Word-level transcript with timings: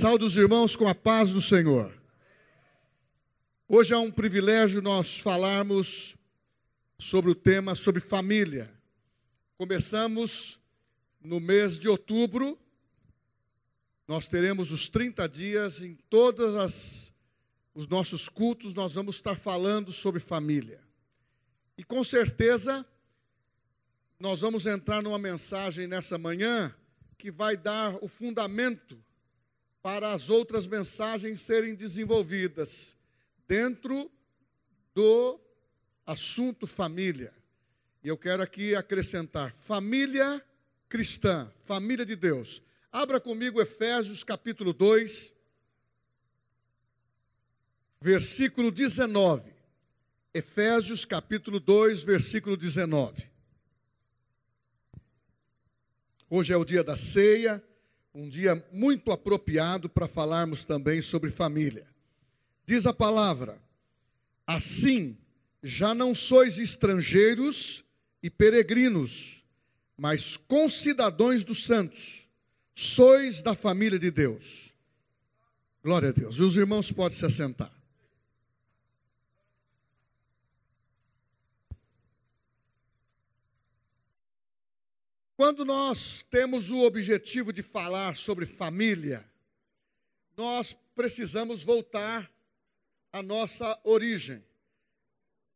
Saúde 0.00 0.24
os 0.24 0.34
irmãos 0.34 0.74
com 0.74 0.88
a 0.88 0.94
paz 0.94 1.30
do 1.30 1.42
Senhor. 1.42 1.92
Hoje 3.68 3.92
é 3.92 3.98
um 3.98 4.10
privilégio 4.10 4.80
nós 4.80 5.18
falarmos 5.18 6.16
sobre 6.98 7.30
o 7.30 7.34
tema 7.34 7.74
sobre 7.74 8.00
família. 8.00 8.72
Começamos 9.58 10.58
no 11.20 11.38
mês 11.38 11.78
de 11.78 11.86
outubro. 11.86 12.58
Nós 14.08 14.26
teremos 14.26 14.72
os 14.72 14.88
30 14.88 15.28
dias 15.28 15.82
em 15.82 15.94
todas 16.08 16.54
as 16.54 17.12
os 17.74 17.86
nossos 17.86 18.26
cultos, 18.26 18.72
nós 18.72 18.94
vamos 18.94 19.16
estar 19.16 19.34
falando 19.34 19.92
sobre 19.92 20.18
família. 20.18 20.80
E 21.76 21.84
com 21.84 22.02
certeza 22.02 22.86
nós 24.18 24.40
vamos 24.40 24.64
entrar 24.64 25.02
numa 25.02 25.18
mensagem 25.18 25.86
nessa 25.86 26.16
manhã 26.16 26.74
que 27.18 27.30
vai 27.30 27.54
dar 27.54 28.02
o 28.02 28.08
fundamento 28.08 28.98
para 29.82 30.12
as 30.12 30.28
outras 30.28 30.66
mensagens 30.66 31.40
serem 31.40 31.74
desenvolvidas 31.74 32.94
dentro 33.46 34.10
do 34.94 35.40
assunto 36.06 36.66
família. 36.66 37.32
E 38.02 38.08
eu 38.08 38.16
quero 38.16 38.42
aqui 38.42 38.74
acrescentar 38.74 39.52
família 39.52 40.44
cristã, 40.88 41.50
família 41.62 42.04
de 42.04 42.16
Deus. 42.16 42.62
Abra 42.92 43.20
comigo 43.20 43.60
Efésios 43.60 44.24
capítulo 44.24 44.72
2, 44.72 45.32
versículo 48.00 48.70
19. 48.70 49.52
Efésios 50.34 51.04
capítulo 51.04 51.58
2, 51.58 52.02
versículo 52.02 52.56
19. 52.56 53.30
Hoje 56.28 56.52
é 56.52 56.56
o 56.56 56.64
dia 56.64 56.84
da 56.84 56.96
ceia, 56.96 57.62
um 58.14 58.28
dia 58.28 58.64
muito 58.72 59.12
apropriado 59.12 59.88
para 59.88 60.08
falarmos 60.08 60.64
também 60.64 61.00
sobre 61.00 61.30
família. 61.30 61.86
Diz 62.66 62.86
a 62.86 62.92
palavra: 62.92 63.60
Assim, 64.46 65.16
já 65.62 65.94
não 65.94 66.14
sois 66.14 66.58
estrangeiros 66.58 67.84
e 68.22 68.28
peregrinos, 68.28 69.44
mas 69.96 70.36
concidadãos 70.36 71.44
dos 71.44 71.64
santos, 71.64 72.28
sois 72.74 73.42
da 73.42 73.54
família 73.54 73.98
de 73.98 74.10
Deus. 74.10 74.74
Glória 75.82 76.10
a 76.10 76.12
Deus. 76.12 76.36
E 76.36 76.42
os 76.42 76.56
irmãos 76.56 76.92
podem 76.92 77.18
se 77.18 77.24
assentar. 77.24 77.79
Quando 85.40 85.64
nós 85.64 86.22
temos 86.24 86.68
o 86.68 86.80
objetivo 86.80 87.50
de 87.50 87.62
falar 87.62 88.14
sobre 88.14 88.44
família, 88.44 89.26
nós 90.36 90.76
precisamos 90.94 91.64
voltar 91.64 92.30
à 93.10 93.22
nossa 93.22 93.80
origem. 93.82 94.44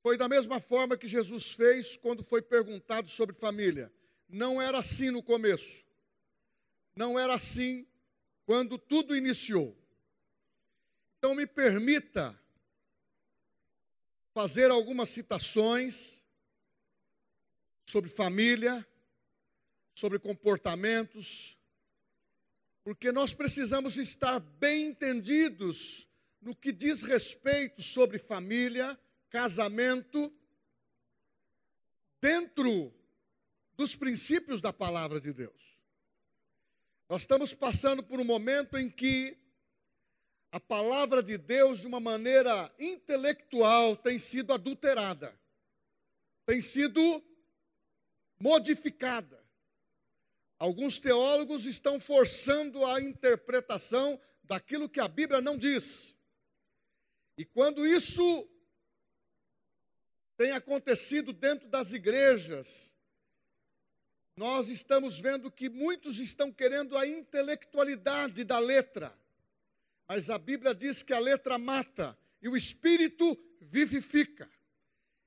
Foi 0.01 0.17
da 0.17 0.27
mesma 0.27 0.59
forma 0.59 0.97
que 0.97 1.07
Jesus 1.07 1.53
fez 1.53 1.99
quando 1.99 2.25
foi 2.25 2.41
perguntado 2.41 3.11
sobre 3.11 3.37
família. 3.37 3.93
Não 4.27 4.59
era 4.59 4.79
assim 4.79 5.11
no 5.11 5.23
começo. 5.23 5.85
Não 6.97 7.19
era 7.19 7.35
assim 7.35 7.87
quando 8.47 8.79
tudo 8.79 9.15
iniciou. 9.15 9.77
Então, 11.19 11.35
me 11.35 11.47
permita 11.47 12.35
fazer 14.33 14.71
algumas 14.71 15.11
citações 15.11 16.23
sobre 17.85 18.09
família 18.09 18.83
sobre 19.95 20.19
comportamentos, 20.19 21.59
porque 22.83 23.13
nós 23.13 23.33
precisamos 23.33 23.97
estar 23.97 24.39
bem 24.41 24.89
entendidos 24.89 26.09
no 26.41 26.55
que 26.55 26.73
diz 26.73 27.03
respeito 27.03 27.83
sobre 27.83 28.19
família, 28.19 28.99
casamento, 29.31 30.33
dentro 32.21 32.93
dos 33.77 33.97
princípios 33.97 34.61
da 34.61 34.73
palavra 34.73 35.21
de 35.21 35.33
Deus. 35.33 35.79
Nós 37.09 37.23
estamos 37.23 37.55
passando 37.55 38.03
por 38.03 38.21
um 38.21 38.25
momento 38.25 38.77
em 38.77 38.91
que 38.91 39.39
a 40.51 40.61
palavra 40.61 41.23
de 41.23 41.37
Deus, 41.37 41.81
de 41.81 41.87
uma 41.87 42.01
maneira 42.01 42.73
intelectual, 42.79 43.97
tem 43.97 44.19
sido 44.19 44.53
adulterada, 44.53 45.39
tem 46.47 46.61
sido 46.61 47.23
modificada. 48.39 49.44
Alguns 50.59 50.99
teólogos 50.99 51.67
estão 51.67 51.99
forçando 52.01 52.85
a 52.85 53.01
interpretação 53.01 54.21
daquilo 54.43 54.89
que 54.89 55.01
a 55.01 55.09
Bíblia 55.09 55.41
não 55.41 55.57
diz. 55.57 56.15
E 57.37 57.45
quando 57.45 57.87
isso 57.87 58.49
tem 60.37 60.53
acontecido 60.53 61.33
dentro 61.33 61.69
das 61.69 61.93
igrejas, 61.93 62.95
nós 64.37 64.69
estamos 64.69 65.21
vendo 65.21 65.51
que 65.51 65.69
muitos 65.69 66.19
estão 66.19 66.53
querendo 66.53 66.97
a 66.97 67.07
intelectualidade 67.07 68.45
da 68.45 68.59
letra. 68.59 69.17
Mas 70.09 70.29
a 70.29 70.39
Bíblia 70.39 70.75
diz 70.75 71.03
que 71.03 71.13
a 71.13 71.19
letra 71.19 71.57
mata 71.59 72.19
e 72.43 72.49
o 72.49 72.57
espírito 72.57 73.39
vivifica. 73.61 74.51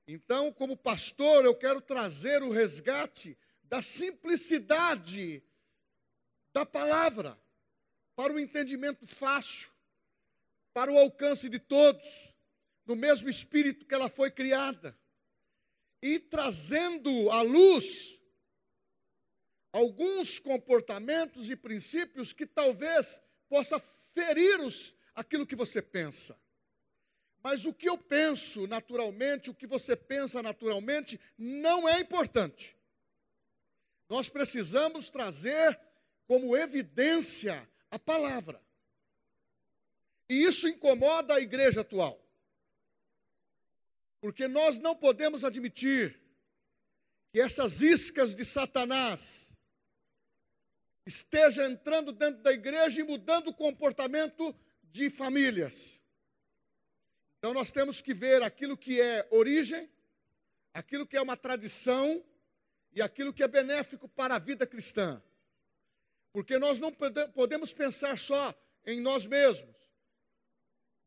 Então, 0.06 0.52
como 0.52 0.76
pastor, 0.76 1.44
eu 1.44 1.54
quero 1.54 1.80
trazer 1.80 2.42
o 2.42 2.50
resgate 2.50 3.36
da 3.68 3.82
simplicidade 3.82 5.42
da 6.52 6.64
palavra, 6.64 7.38
para 8.16 8.32
o 8.32 8.40
entendimento 8.40 9.06
fácil, 9.06 9.70
para 10.72 10.90
o 10.90 10.98
alcance 10.98 11.48
de 11.48 11.58
todos, 11.58 12.32
no 12.86 12.96
mesmo 12.96 13.28
espírito 13.28 13.84
que 13.84 13.94
ela 13.94 14.08
foi 14.08 14.30
criada, 14.30 14.98
e 16.02 16.18
trazendo 16.18 17.30
à 17.30 17.42
luz 17.42 18.18
alguns 19.72 20.38
comportamentos 20.38 21.50
e 21.50 21.56
princípios 21.56 22.32
que 22.32 22.46
talvez 22.46 23.20
possa 23.48 23.78
ferir 23.78 24.60
os, 24.60 24.94
aquilo 25.14 25.46
que 25.46 25.54
você 25.54 25.82
pensa. 25.82 26.40
Mas 27.42 27.64
o 27.64 27.74
que 27.74 27.88
eu 27.88 27.98
penso 27.98 28.66
naturalmente, 28.66 29.50
o 29.50 29.54
que 29.54 29.66
você 29.66 29.94
pensa 29.94 30.42
naturalmente, 30.42 31.20
não 31.36 31.88
é 31.88 32.00
importante. 32.00 32.77
Nós 34.08 34.28
precisamos 34.28 35.10
trazer 35.10 35.78
como 36.26 36.56
evidência 36.56 37.68
a 37.90 37.98
palavra. 37.98 38.62
E 40.28 40.42
isso 40.42 40.68
incomoda 40.68 41.34
a 41.34 41.40
igreja 41.40 41.80
atual. 41.80 42.22
Porque 44.20 44.48
nós 44.48 44.78
não 44.78 44.94
podemos 44.96 45.44
admitir 45.44 46.20
que 47.30 47.40
essas 47.40 47.80
iscas 47.80 48.34
de 48.34 48.44
Satanás 48.44 49.54
estejam 51.06 51.64
entrando 51.64 52.12
dentro 52.12 52.42
da 52.42 52.52
igreja 52.52 53.00
e 53.00 53.04
mudando 53.04 53.48
o 53.48 53.54
comportamento 53.54 54.54
de 54.82 55.08
famílias. 55.08 56.00
Então 57.38 57.54
nós 57.54 57.70
temos 57.70 58.02
que 58.02 58.12
ver 58.12 58.42
aquilo 58.42 58.76
que 58.76 59.00
é 59.00 59.26
origem, 59.30 59.90
aquilo 60.74 61.06
que 61.06 61.16
é 61.16 61.22
uma 61.22 61.36
tradição 61.36 62.22
e 62.98 63.02
aquilo 63.02 63.32
que 63.32 63.44
é 63.44 63.48
benéfico 63.48 64.08
para 64.08 64.34
a 64.34 64.38
vida 64.40 64.66
cristã. 64.66 65.22
Porque 66.32 66.58
nós 66.58 66.80
não 66.80 66.92
podemos 67.32 67.72
pensar 67.72 68.18
só 68.18 68.52
em 68.84 69.00
nós 69.00 69.24
mesmos. 69.24 69.76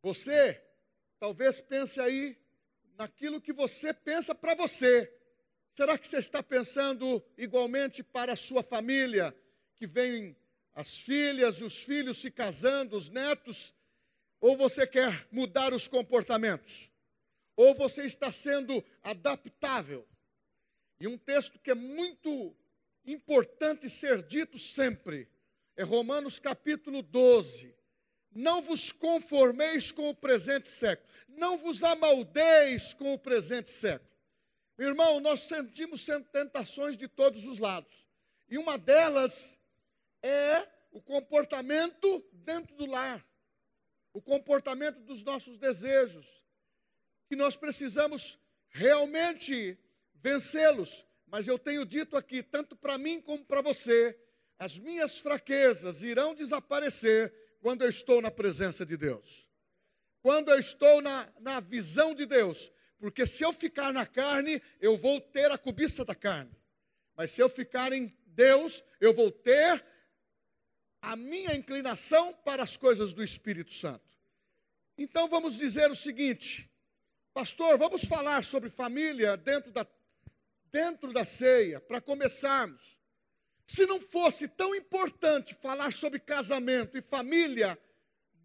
Você 0.02 0.64
talvez 1.20 1.60
pense 1.60 2.00
aí 2.00 2.38
naquilo 2.98 3.42
que 3.42 3.52
você 3.52 3.94
pensa 3.94 4.34
para 4.34 4.56
você. 4.56 5.14
Será 5.76 5.98
que 5.98 6.08
você 6.08 6.20
está 6.20 6.42
pensando 6.42 7.22
igualmente 7.38 8.02
para 8.02 8.32
a 8.32 8.38
sua 8.38 8.64
família, 8.64 9.36
que 9.76 9.86
vem 9.86 10.34
as 10.74 10.98
filhas, 10.98 11.60
os 11.60 11.84
filhos 11.84 12.22
se 12.22 12.32
casando, 12.32 12.96
os 12.96 13.10
netos? 13.10 13.76
Ou 14.40 14.56
você 14.56 14.88
quer 14.88 15.28
mudar 15.30 15.74
os 15.74 15.90
comportamentos? 15.90 16.90
Ou 17.54 17.76
você 17.76 18.06
está 18.06 18.32
sendo 18.32 18.82
adaptável? 19.04 20.08
E 21.02 21.08
um 21.08 21.18
texto 21.18 21.58
que 21.58 21.72
é 21.72 21.74
muito 21.74 22.56
importante 23.04 23.90
ser 23.90 24.22
dito 24.22 24.60
sempre 24.60 25.28
é 25.76 25.82
Romanos 25.82 26.38
capítulo 26.38 27.02
12. 27.02 27.76
Não 28.32 28.62
vos 28.62 28.92
conformeis 28.92 29.92
com 29.92 30.12
o 30.12 30.16
presente 30.16 30.70
século, 30.70 31.10
não 31.28 31.58
vos 31.58 31.84
amaldeis 31.84 32.94
com 32.94 33.16
o 33.16 33.18
presente 33.18 33.72
século. 33.72 34.12
Meu 34.78 34.90
irmão, 34.90 35.20
nós 35.20 35.40
sentimos 35.40 36.06
tentações 36.32 36.96
de 36.96 37.08
todos 37.08 37.46
os 37.46 37.58
lados, 37.58 38.06
e 38.48 38.60
uma 38.60 38.78
delas 38.78 39.58
é 40.22 40.68
o 40.92 41.02
comportamento 41.02 42.24
dentro 42.32 42.76
do 42.76 42.86
lar, 42.86 43.26
o 44.14 44.22
comportamento 44.22 45.00
dos 45.00 45.24
nossos 45.24 45.58
desejos, 45.58 46.28
que 47.28 47.36
nós 47.36 47.56
precisamos 47.56 48.38
realmente 48.70 49.80
vencê-los. 50.22 51.06
Mas 51.28 51.48
eu 51.48 51.58
tenho 51.58 51.86
dito 51.86 52.18
aqui, 52.18 52.44
tanto 52.44 52.76
para 52.76 52.98
mim 52.98 53.22
como 53.22 53.44
para 53.46 53.62
você, 53.62 54.18
as 54.60 54.78
minhas 54.78 55.18
fraquezas 55.18 56.04
irão 56.04 56.36
desaparecer 56.36 57.34
quando 57.60 57.84
eu 57.84 57.90
estou 57.90 58.22
na 58.22 58.30
presença 58.30 58.86
de 58.86 58.98
Deus. 58.98 59.48
Quando 60.22 60.50
eu 60.50 60.60
estou 60.60 61.02
na, 61.02 61.28
na 61.40 61.60
visão 61.60 62.14
de 62.14 62.26
Deus. 62.26 62.72
Porque 62.98 63.26
se 63.26 63.44
eu 63.44 63.52
ficar 63.52 63.92
na 63.92 64.06
carne, 64.06 64.62
eu 64.80 64.98
vou 64.98 65.20
ter 65.20 65.50
a 65.50 65.58
cobiça 65.58 66.06
da 66.06 66.14
carne. 66.14 66.56
Mas 67.16 67.32
se 67.32 67.42
eu 67.42 67.50
ficar 67.50 67.92
em 67.92 68.16
Deus, 68.28 68.84
eu 69.00 69.14
vou 69.14 69.32
ter 69.32 69.84
a 71.02 71.16
minha 71.16 71.56
inclinação 71.56 72.34
para 72.46 72.62
as 72.62 72.78
coisas 72.78 73.14
do 73.14 73.24
Espírito 73.24 73.74
Santo. 73.74 74.06
Então 74.98 75.28
vamos 75.28 75.58
dizer 75.58 75.90
o 75.90 75.96
seguinte, 75.96 76.70
pastor, 77.34 77.78
vamos 77.78 78.06
falar 78.06 78.44
sobre 78.44 78.70
família 78.70 79.36
dentro 79.36 79.72
da, 79.72 79.88
dentro 80.72 81.12
da 81.12 81.26
ceia, 81.26 81.80
para 81.80 82.02
começarmos. 82.02 82.98
Se 83.66 83.86
não 83.86 84.00
fosse 84.00 84.48
tão 84.48 84.76
importante 84.76 85.54
falar 85.56 85.94
sobre 85.94 86.20
casamento 86.20 86.98
e 86.98 87.02
família, 87.02 87.80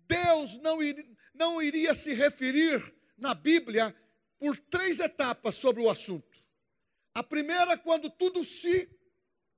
Deus 0.06 0.56
não, 0.58 0.82
ir, 0.82 1.06
não 1.34 1.60
iria 1.60 1.94
se 1.94 2.12
referir 2.12 2.94
na 3.16 3.34
Bíblia 3.34 3.94
por 4.38 4.56
três 4.56 5.00
etapas 5.00 5.54
sobre 5.56 5.82
o 5.82 5.90
assunto. 5.90 6.44
A 7.14 7.22
primeira, 7.22 7.78
quando 7.78 8.10
tudo 8.10 8.44
se 8.44 8.88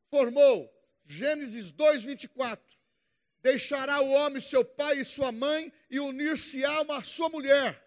formou, 0.09 0.73
Gênesis 1.07 1.73
2, 1.73 2.05
24. 2.05 2.79
Deixará 3.41 4.01
o 4.01 4.11
homem 4.11 4.41
seu 4.41 4.65
pai 4.65 5.01
e 5.01 5.05
sua 5.05 5.33
mãe 5.33 5.73
e 5.91 5.99
unir-se-á 5.99 6.83
uma 6.83 7.03
sua 7.03 7.29
mulher, 7.29 7.83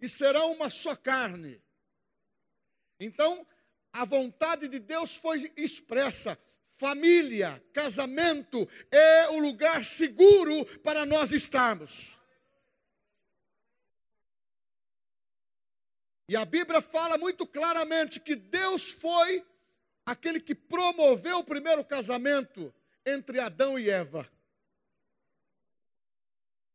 e 0.00 0.08
serão 0.08 0.52
uma 0.52 0.70
só 0.70 0.94
carne. 0.94 1.60
Então, 2.98 3.46
a 3.92 4.04
vontade 4.04 4.68
de 4.68 4.78
Deus 4.78 5.16
foi 5.16 5.52
expressa. 5.56 6.38
Família, 6.70 7.62
casamento 7.74 8.66
é 8.90 9.28
o 9.28 9.38
lugar 9.38 9.84
seguro 9.84 10.64
para 10.78 11.04
nós 11.04 11.30
estarmos. 11.30 12.18
E 16.26 16.36
a 16.36 16.44
Bíblia 16.44 16.80
fala 16.80 17.18
muito 17.18 17.46
claramente 17.46 18.20
que 18.20 18.36
Deus 18.36 18.92
foi 18.92 19.44
aquele 20.06 20.40
que 20.40 20.54
promoveu 20.54 21.38
o 21.38 21.44
primeiro 21.44 21.84
casamento 21.84 22.72
entre 23.04 23.40
Adão 23.40 23.78
e 23.78 23.90
Eva. 23.90 24.30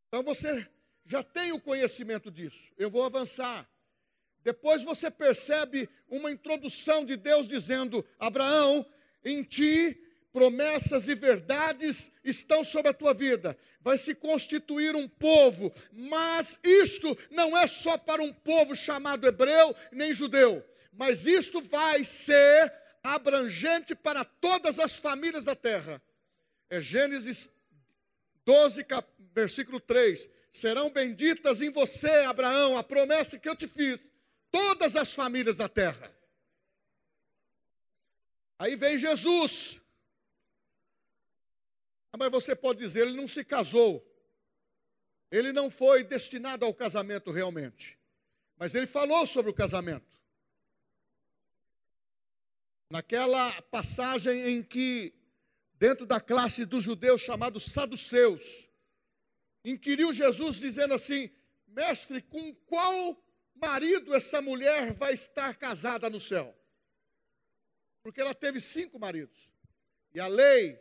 Então 0.07 0.23
você 0.23 0.69
já 1.05 1.23
tem 1.23 1.51
o 1.51 1.59
conhecimento 1.59 2.29
disso. 2.29 2.71
Eu 2.77 2.91
vou 2.91 3.03
avançar. 3.03 3.67
Depois 4.45 4.83
você 4.83 5.09
percebe 5.09 5.89
uma 6.07 6.31
introdução 6.31 7.03
de 7.03 7.17
Deus 7.17 7.47
dizendo: 7.47 8.05
Abraão, 8.19 8.85
em 9.23 9.41
ti 9.41 9.99
promessas 10.31 11.07
e 11.07 11.15
verdades 11.15 12.11
estão 12.23 12.63
sobre 12.63 12.91
a 12.91 12.93
tua 12.93 13.11
vida. 13.11 13.57
Vai 13.81 13.97
se 13.97 14.13
constituir 14.13 14.95
um 14.95 15.07
povo, 15.07 15.73
mas 15.91 16.59
isto 16.63 17.17
não 17.31 17.57
é 17.57 17.65
só 17.65 17.97
para 17.97 18.21
um 18.21 18.31
povo 18.31 18.75
chamado 18.75 19.27
hebreu 19.27 19.75
nem 19.91 20.13
judeu, 20.13 20.63
mas 20.93 21.25
isto 21.25 21.59
vai 21.59 22.03
ser 22.03 22.71
abrangente 23.01 23.95
para 23.95 24.23
todas 24.23 24.77
as 24.77 24.95
famílias 24.95 25.43
da 25.43 25.55
terra. 25.55 25.99
É 26.69 26.79
Gênesis 26.79 27.49
12, 28.45 28.85
versículo 29.33 29.79
3. 29.79 30.29
Serão 30.51 30.91
benditas 30.91 31.61
em 31.61 31.71
você, 31.71 32.09
Abraão, 32.09 32.77
a 32.77 32.83
promessa 32.83 33.39
que 33.39 33.49
eu 33.49 33.55
te 33.55 33.67
fiz 33.67 34.13
todas 34.55 34.95
as 34.95 35.13
famílias 35.13 35.57
da 35.57 35.67
terra. 35.67 36.09
Aí 38.57 38.73
vem 38.77 38.97
Jesus. 38.97 39.81
Ah, 42.09 42.17
mas 42.17 42.31
você 42.31 42.55
pode 42.55 42.79
dizer, 42.79 43.01
ele 43.01 43.17
não 43.17 43.27
se 43.27 43.43
casou. 43.43 44.01
Ele 45.29 45.51
não 45.51 45.69
foi 45.69 46.05
destinado 46.05 46.63
ao 46.63 46.73
casamento 46.73 47.31
realmente. 47.31 47.99
Mas 48.55 48.73
ele 48.73 48.87
falou 48.87 49.27
sobre 49.27 49.51
o 49.51 49.53
casamento. 49.53 50.17
Naquela 52.89 53.61
passagem 53.63 54.51
em 54.51 54.63
que, 54.63 55.13
dentro 55.73 56.05
da 56.05 56.21
classe 56.21 56.63
dos 56.63 56.81
judeus 56.81 57.19
chamados 57.19 57.65
saduceus, 57.65 58.69
inquiriu 59.65 60.13
Jesus 60.13 60.61
dizendo 60.61 60.93
assim: 60.93 61.29
Mestre, 61.67 62.21
com 62.21 62.55
qual 62.67 63.21
marido 63.55 64.13
essa 64.13 64.41
mulher 64.41 64.93
vai 64.93 65.13
estar 65.13 65.55
casada 65.55 66.09
no 66.09 66.19
céu? 66.19 66.55
Porque 68.03 68.21
ela 68.21 68.35
teve 68.35 68.59
cinco 68.59 68.99
maridos. 68.99 69.49
E 70.13 70.19
a 70.19 70.27
lei 70.27 70.79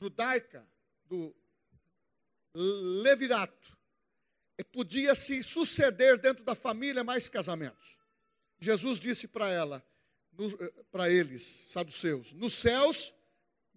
judaica 0.00 0.66
do 1.04 1.34
levirato 2.54 3.78
podia 4.72 5.14
se 5.14 5.42
suceder 5.42 6.18
dentro 6.18 6.44
da 6.44 6.54
família 6.54 7.04
mais 7.04 7.28
casamentos. 7.28 7.98
Jesus 8.58 8.98
disse 8.98 9.28
para 9.28 9.48
ela, 9.48 9.84
eh, 10.38 10.84
para 10.90 11.08
eles, 11.10 11.42
saduceus, 11.42 12.32
nos 12.32 12.54
céus 12.54 13.14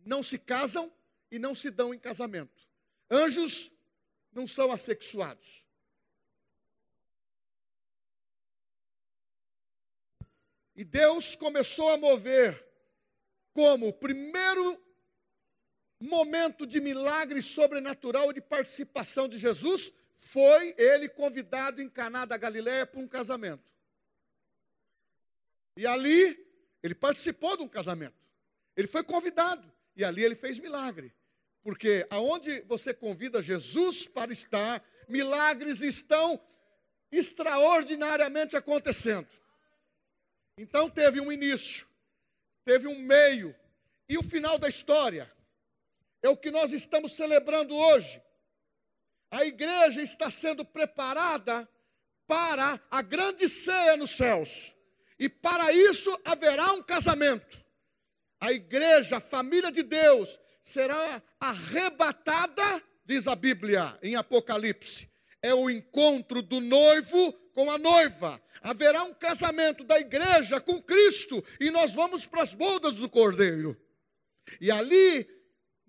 não 0.04 0.24
se 0.24 0.40
casam 0.40 0.92
e 1.30 1.38
não 1.38 1.54
se 1.54 1.70
dão 1.70 1.94
em 1.94 2.00
casamento. 2.00 2.68
Anjos 3.10 3.72
não 4.32 4.48
são 4.48 4.72
assexuados. 4.72 5.61
E 10.82 10.84
Deus 10.84 11.36
começou 11.36 11.92
a 11.92 11.98
mover 11.98 12.66
como 13.54 13.90
o 13.90 13.94
primeiro 13.94 14.84
momento 16.00 16.66
de 16.66 16.82
milagre 16.82 17.40
sobrenatural 17.40 18.34
de 18.34 18.42
participação 18.42 19.30
de 19.30 19.38
Jesus 19.38 19.94
foi 20.16 20.74
ele 20.80 21.08
convidado 21.08 21.84
em 21.84 21.88
Caná 21.88 22.26
da 22.26 22.36
Galiléia 22.36 22.88
para 22.88 23.00
um 23.00 23.08
casamento. 23.08 23.64
E 25.78 25.86
ali 25.86 26.44
ele 26.82 26.96
participou 26.96 27.56
de 27.56 27.62
um 27.62 27.68
casamento. 27.68 28.18
Ele 28.76 28.88
foi 28.88 29.04
convidado 29.04 29.72
e 29.96 30.04
ali 30.04 30.24
ele 30.24 30.34
fez 30.34 30.58
milagre. 30.58 31.14
Porque 31.62 32.08
aonde 32.10 32.62
você 32.62 32.92
convida 32.92 33.44
Jesus 33.44 34.08
para 34.08 34.34
estar, 34.34 34.84
milagres 35.08 35.84
estão 35.84 36.42
extraordinariamente 37.12 38.58
acontecendo. 38.58 39.28
Então 40.62 40.88
teve 40.88 41.20
um 41.20 41.32
início, 41.32 41.88
teve 42.64 42.88
um 42.88 43.00
meio 43.00 43.56
e 44.08 44.16
o 44.16 44.22
final 44.22 44.60
da 44.60 44.70
história 44.70 45.28
é 46.22 46.30
o 46.30 46.38
que 46.38 46.52
nós 46.52 46.72
estamos 46.72 47.16
celebrando 47.16 47.76
hoje. 47.76 48.22
A 49.32 49.44
igreja 49.44 50.04
está 50.04 50.30
sendo 50.30 50.64
preparada 50.64 51.68
para 52.28 52.80
a 52.92 53.02
grande 53.02 53.50
ceia 53.50 53.98
nos 53.98 54.12
céus. 54.12 54.76
E 55.18 55.28
para 55.28 55.74
isso 55.74 56.16
haverá 56.24 56.74
um 56.74 56.84
casamento. 56.84 57.60
A 58.40 58.52
igreja, 58.52 59.18
a 59.18 59.20
família 59.20 59.72
de 59.72 59.82
Deus, 59.82 60.40
será 60.64 61.24
arrebatada, 61.40 62.84
diz 63.04 63.28
a 63.28 63.36
Bíblia 63.36 63.98
em 64.04 64.16
Apocalipse. 64.16 65.11
É 65.42 65.54
o 65.54 65.70
encontro 65.70 66.42
do 66.42 66.60
noivo 66.60 67.34
com 67.54 67.70
a 67.72 67.78
noiva. 67.78 68.42
Haverá 68.62 69.04
um 69.04 69.14
casamento 69.14 69.84
da 69.84 70.00
igreja 70.00 70.60
com 70.62 70.82
Cristo 70.82 71.44
e 71.60 71.72
nós 71.72 71.94
vamos 71.94 72.26
para 72.26 72.44
as 72.44 72.54
bodas 72.54 72.98
do 72.98 73.10
Cordeiro. 73.10 73.76
E 74.60 74.70
ali 74.70 75.28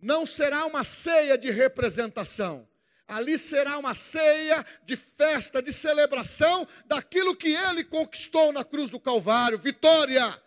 não 0.00 0.24
será 0.24 0.64
uma 0.66 0.84
ceia 0.84 1.36
de 1.36 1.50
representação. 1.50 2.68
Ali 3.06 3.38
será 3.38 3.78
uma 3.78 3.94
ceia 3.94 4.64
de 4.84 4.96
festa, 4.96 5.62
de 5.62 5.72
celebração 5.72 6.66
daquilo 6.86 7.36
que 7.36 7.48
ele 7.48 7.84
conquistou 7.84 8.52
na 8.52 8.64
cruz 8.64 8.88
do 8.90 8.98
Calvário 8.98 9.58
vitória. 9.58 10.42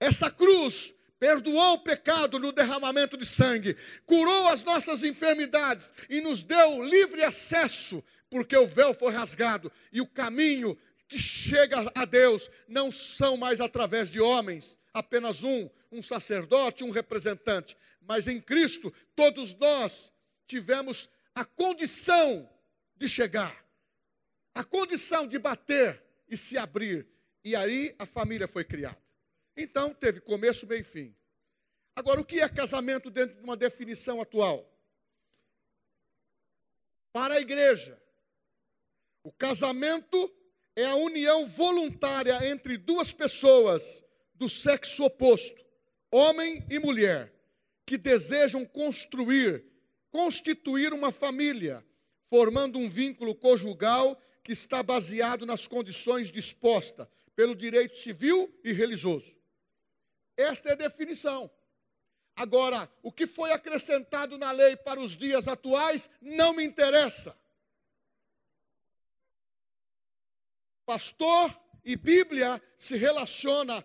Essa 0.00 0.30
cruz 0.30 0.92
perdoou 1.18 1.74
o 1.74 1.78
pecado 1.78 2.38
no 2.38 2.52
derramamento 2.52 3.16
de 3.16 3.24
sangue, 3.26 3.76
curou 4.04 4.48
as 4.48 4.62
nossas 4.62 5.02
enfermidades 5.02 5.92
e 6.08 6.20
nos 6.20 6.42
deu 6.42 6.82
livre 6.82 7.22
acesso 7.22 8.02
porque 8.34 8.56
o 8.56 8.66
véu 8.66 8.92
foi 8.92 9.12
rasgado 9.12 9.70
e 9.92 10.00
o 10.00 10.06
caminho 10.08 10.76
que 11.06 11.16
chega 11.18 11.90
a 11.94 12.04
Deus 12.04 12.50
não 12.66 12.90
são 12.90 13.36
mais 13.36 13.60
através 13.60 14.10
de 14.10 14.20
homens, 14.20 14.76
apenas 14.92 15.44
um, 15.44 15.70
um 15.92 16.02
sacerdote, 16.02 16.82
um 16.82 16.90
representante, 16.90 17.76
mas 18.00 18.26
em 18.26 18.40
Cristo 18.40 18.92
todos 19.14 19.54
nós 19.54 20.12
tivemos 20.48 21.08
a 21.32 21.44
condição 21.44 22.50
de 22.96 23.08
chegar, 23.08 23.64
a 24.52 24.64
condição 24.64 25.28
de 25.28 25.38
bater 25.38 26.02
e 26.28 26.36
se 26.36 26.58
abrir, 26.58 27.06
e 27.44 27.54
aí 27.54 27.94
a 27.98 28.04
família 28.04 28.48
foi 28.48 28.64
criada. 28.64 29.03
Então 29.56 29.94
teve 29.94 30.20
começo, 30.20 30.66
meio 30.66 30.80
e 30.80 30.84
fim. 30.84 31.14
Agora, 31.94 32.20
o 32.20 32.24
que 32.24 32.40
é 32.40 32.48
casamento 32.48 33.10
dentro 33.10 33.36
de 33.36 33.42
uma 33.42 33.56
definição 33.56 34.20
atual? 34.20 34.68
Para 37.12 37.34
a 37.34 37.40
igreja, 37.40 38.00
o 39.22 39.30
casamento 39.30 40.34
é 40.74 40.84
a 40.84 40.96
união 40.96 41.46
voluntária 41.46 42.48
entre 42.48 42.76
duas 42.76 43.12
pessoas 43.12 44.02
do 44.34 44.48
sexo 44.48 45.04
oposto, 45.04 45.64
homem 46.10 46.66
e 46.68 46.78
mulher, 46.80 47.32
que 47.86 47.96
desejam 47.96 48.66
construir 48.66 49.64
constituir 50.14 50.92
uma 50.92 51.10
família, 51.10 51.84
formando 52.30 52.78
um 52.78 52.88
vínculo 52.88 53.34
conjugal 53.34 54.16
que 54.44 54.52
está 54.52 54.80
baseado 54.80 55.44
nas 55.44 55.66
condições 55.66 56.30
dispostas 56.30 57.08
pelo 57.34 57.52
direito 57.52 57.96
civil 57.96 58.48
e 58.62 58.72
religioso. 58.72 59.36
Esta 60.36 60.70
é 60.70 60.72
a 60.72 60.76
definição. 60.76 61.50
Agora, 62.36 62.90
o 63.02 63.12
que 63.12 63.26
foi 63.26 63.52
acrescentado 63.52 64.36
na 64.36 64.50
lei 64.50 64.76
para 64.76 65.00
os 65.00 65.16
dias 65.16 65.46
atuais 65.46 66.10
não 66.20 66.52
me 66.52 66.64
interessa. 66.64 67.36
Pastor 70.84 71.58
e 71.84 71.96
Bíblia 71.96 72.60
se 72.76 72.96
relaciona 72.96 73.84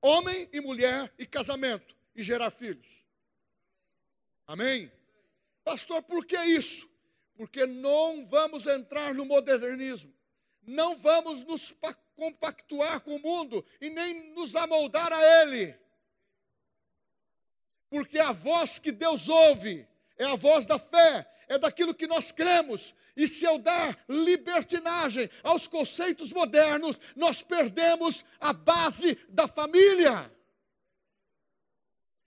homem 0.00 0.48
e 0.52 0.60
mulher 0.60 1.12
e 1.18 1.26
casamento 1.26 1.96
e 2.14 2.22
gerar 2.22 2.50
filhos. 2.50 3.04
Amém? 4.46 4.92
Pastor, 5.64 6.02
por 6.02 6.26
que 6.26 6.36
isso? 6.36 6.88
Porque 7.34 7.66
não 7.66 8.26
vamos 8.26 8.66
entrar 8.66 9.14
no 9.14 9.24
modernismo. 9.24 10.12
Não 10.62 10.96
vamos 10.96 11.44
nos 11.44 11.72
compactuar 12.20 13.00
com 13.00 13.16
o 13.16 13.18
mundo 13.18 13.64
e 13.80 13.88
nem 13.88 14.34
nos 14.34 14.54
amoldar 14.54 15.10
a 15.10 15.40
ele. 15.40 15.74
Porque 17.88 18.18
a 18.18 18.30
voz 18.30 18.78
que 18.78 18.92
Deus 18.92 19.26
ouve 19.30 19.88
é 20.18 20.26
a 20.26 20.36
voz 20.36 20.66
da 20.66 20.78
fé, 20.78 21.26
é 21.48 21.56
daquilo 21.56 21.94
que 21.94 22.06
nós 22.06 22.30
cremos. 22.30 22.94
E 23.16 23.26
se 23.26 23.46
eu 23.46 23.58
dar 23.58 23.98
libertinagem 24.06 25.30
aos 25.42 25.66
conceitos 25.66 26.30
modernos, 26.30 27.00
nós 27.16 27.42
perdemos 27.42 28.22
a 28.38 28.52
base 28.52 29.18
da 29.30 29.48
família. 29.48 30.30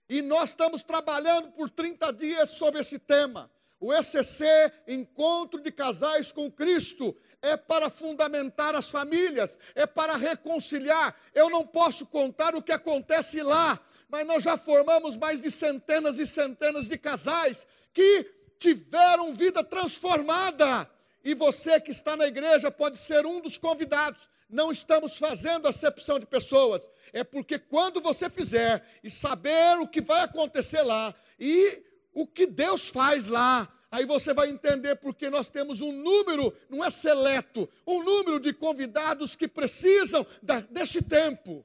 E 0.08 0.20
nós 0.20 0.50
estamos 0.50 0.82
trabalhando 0.82 1.52
por 1.52 1.70
30 1.70 2.12
dias 2.12 2.50
sobre 2.50 2.80
esse 2.80 2.98
tema. 2.98 3.48
O 3.78 3.94
ECC, 3.94 4.44
Encontro 4.88 5.60
de 5.62 5.70
Casais 5.70 6.32
com 6.32 6.50
Cristo, 6.50 7.16
é 7.44 7.58
para 7.58 7.90
fundamentar 7.90 8.74
as 8.74 8.88
famílias, 8.88 9.58
é 9.74 9.86
para 9.86 10.16
reconciliar. 10.16 11.14
Eu 11.34 11.50
não 11.50 11.66
posso 11.66 12.06
contar 12.06 12.54
o 12.54 12.62
que 12.62 12.72
acontece 12.72 13.42
lá, 13.42 13.78
mas 14.08 14.26
nós 14.26 14.42
já 14.42 14.56
formamos 14.56 15.16
mais 15.18 15.42
de 15.42 15.50
centenas 15.50 16.18
e 16.18 16.26
centenas 16.26 16.88
de 16.88 16.96
casais 16.96 17.66
que 17.92 18.30
tiveram 18.58 19.34
vida 19.34 19.62
transformada. 19.62 20.90
E 21.22 21.34
você 21.34 21.78
que 21.78 21.90
está 21.90 22.16
na 22.16 22.26
igreja 22.26 22.70
pode 22.70 22.96
ser 22.96 23.26
um 23.26 23.40
dos 23.40 23.58
convidados. 23.58 24.30
Não 24.48 24.72
estamos 24.72 25.18
fazendo 25.18 25.68
acepção 25.68 26.18
de 26.18 26.24
pessoas. 26.24 26.88
É 27.12 27.22
porque 27.22 27.58
quando 27.58 28.00
você 28.00 28.30
fizer 28.30 28.82
e 29.02 29.10
saber 29.10 29.78
o 29.80 29.86
que 29.86 30.00
vai 30.00 30.22
acontecer 30.22 30.82
lá 30.82 31.14
e 31.38 31.82
o 32.14 32.26
que 32.26 32.46
Deus 32.46 32.88
faz 32.88 33.26
lá, 33.26 33.68
aí 33.94 34.04
você 34.04 34.34
vai 34.34 34.50
entender 34.50 34.96
porque 34.96 35.30
nós 35.30 35.48
temos 35.48 35.80
um 35.80 35.92
número, 35.92 36.52
não 36.68 36.84
é 36.84 36.90
seleto, 36.90 37.68
um 37.86 38.02
número 38.02 38.40
de 38.40 38.52
convidados 38.52 39.36
que 39.36 39.46
precisam 39.46 40.26
da, 40.42 40.58
deste 40.58 41.00
tempo. 41.00 41.64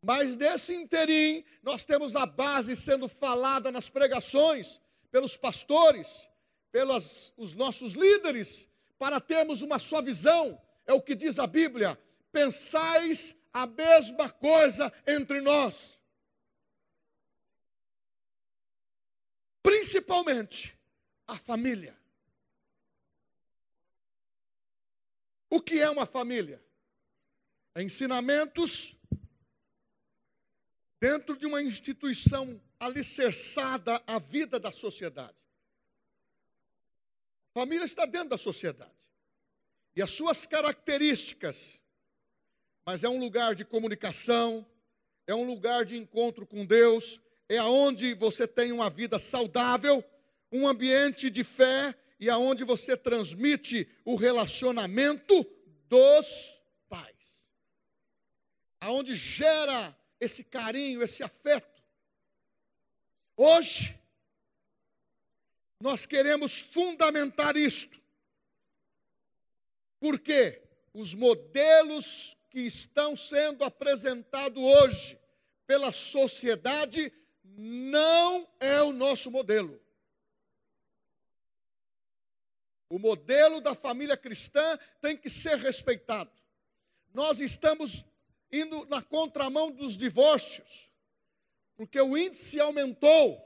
Mas 0.00 0.36
nesse 0.36 0.72
interim, 0.74 1.44
nós 1.60 1.84
temos 1.84 2.14
a 2.14 2.24
base 2.24 2.76
sendo 2.76 3.08
falada 3.08 3.72
nas 3.72 3.90
pregações 3.90 4.80
pelos 5.10 5.36
pastores, 5.36 6.30
pelos 6.70 7.34
os 7.36 7.52
nossos 7.52 7.92
líderes, 7.92 8.68
para 8.96 9.20
termos 9.20 9.60
uma 9.60 9.80
só 9.80 10.00
visão. 10.00 10.60
É 10.86 10.92
o 10.92 11.02
que 11.02 11.16
diz 11.16 11.36
a 11.40 11.48
Bíblia: 11.48 11.98
pensais 12.30 13.34
a 13.52 13.66
mesma 13.66 14.30
coisa 14.30 14.92
entre 15.04 15.40
nós. 15.40 15.98
Principalmente 19.90 20.78
a 21.26 21.36
família. 21.36 21.98
O 25.48 25.60
que 25.60 25.80
é 25.80 25.90
uma 25.90 26.06
família? 26.06 26.62
Ensinamentos 27.74 28.96
dentro 31.00 31.36
de 31.36 31.44
uma 31.44 31.60
instituição 31.60 32.62
alicerçada 32.78 34.00
à 34.06 34.20
vida 34.20 34.60
da 34.60 34.70
sociedade. 34.70 35.36
A 37.52 37.58
família 37.58 37.84
está 37.84 38.06
dentro 38.06 38.28
da 38.28 38.38
sociedade. 38.38 38.94
E 39.96 40.00
as 40.00 40.12
suas 40.12 40.46
características, 40.46 41.82
mas 42.86 43.02
é 43.02 43.08
um 43.08 43.18
lugar 43.18 43.56
de 43.56 43.64
comunicação, 43.64 44.64
é 45.26 45.34
um 45.34 45.42
lugar 45.42 45.84
de 45.84 45.96
encontro 45.96 46.46
com 46.46 46.64
Deus, 46.64 47.20
é 47.50 47.58
aonde 47.58 48.14
você 48.14 48.46
tem 48.46 48.70
uma 48.70 48.88
vida 48.88 49.18
saudável, 49.18 50.04
um 50.52 50.68
ambiente 50.68 51.28
de 51.28 51.42
fé 51.42 51.92
e 52.20 52.30
aonde 52.30 52.62
você 52.62 52.96
transmite 52.96 53.88
o 54.04 54.14
relacionamento 54.14 55.44
dos 55.88 56.60
pais. 56.88 57.42
Aonde 58.80 59.16
gera 59.16 59.96
esse 60.20 60.44
carinho, 60.44 61.02
esse 61.02 61.24
afeto. 61.24 61.82
Hoje, 63.36 63.98
nós 65.80 66.06
queremos 66.06 66.60
fundamentar 66.60 67.56
isto. 67.56 68.00
Porque 69.98 70.62
os 70.94 71.16
modelos 71.16 72.36
que 72.48 72.60
estão 72.60 73.16
sendo 73.16 73.64
apresentados 73.64 74.62
hoje 74.62 75.18
pela 75.66 75.90
sociedade 75.90 77.12
não 77.60 78.48
é 78.58 78.80
o 78.80 78.90
nosso 78.90 79.30
modelo. 79.30 79.78
O 82.88 82.98
modelo 82.98 83.60
da 83.60 83.74
família 83.74 84.16
cristã 84.16 84.78
tem 85.00 85.14
que 85.14 85.28
ser 85.28 85.58
respeitado. 85.58 86.32
Nós 87.12 87.38
estamos 87.38 88.04
indo 88.50 88.86
na 88.86 89.02
contramão 89.02 89.70
dos 89.70 89.96
divórcios, 89.96 90.90
porque 91.76 92.00
o 92.00 92.16
índice 92.16 92.58
aumentou, 92.58 93.38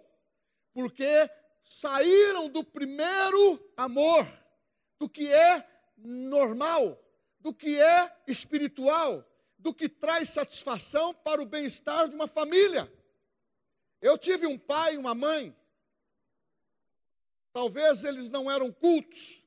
porque 0.72 1.28
saíram 1.64 2.48
do 2.48 2.62
primeiro 2.62 3.72
amor, 3.76 4.26
do 4.96 5.08
que 5.08 5.30
é 5.30 5.68
normal, 5.96 7.02
do 7.40 7.52
que 7.52 7.80
é 7.80 8.16
espiritual, 8.28 9.28
do 9.58 9.74
que 9.74 9.88
traz 9.88 10.28
satisfação 10.28 11.12
para 11.12 11.42
o 11.42 11.46
bem-estar 11.46 12.08
de 12.08 12.14
uma 12.14 12.28
família. 12.28 12.90
Eu 14.04 14.18
tive 14.18 14.46
um 14.46 14.58
pai 14.58 14.96
e 14.96 14.98
uma 14.98 15.14
mãe, 15.14 15.56
talvez 17.54 18.04
eles 18.04 18.28
não 18.28 18.50
eram 18.50 18.70
cultos, 18.70 19.42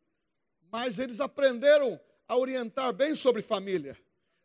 mas 0.72 0.98
eles 0.98 1.20
aprenderam 1.20 2.02
a 2.28 2.36
orientar 2.36 2.92
bem 2.92 3.14
sobre 3.14 3.44
família. 3.44 3.96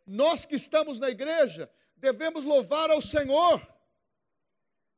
Nós 0.06 0.44
que 0.44 0.54
estamos 0.54 0.98
na 0.98 1.08
igreja 1.08 1.72
devemos 1.96 2.44
louvar 2.44 2.90
ao 2.90 3.00
Senhor. 3.00 3.66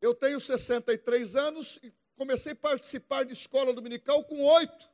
Eu 0.01 0.17
tenho 0.17 0.41
63 0.41 1.37
anos 1.37 1.79
e 1.81 1.95
comecei 2.17 2.51
a 2.51 2.57
participar 2.57 3.25
de 3.25 3.35
escola 3.35 3.73
dominical 3.73 4.25
com 4.25 4.43
oito. 4.43 4.91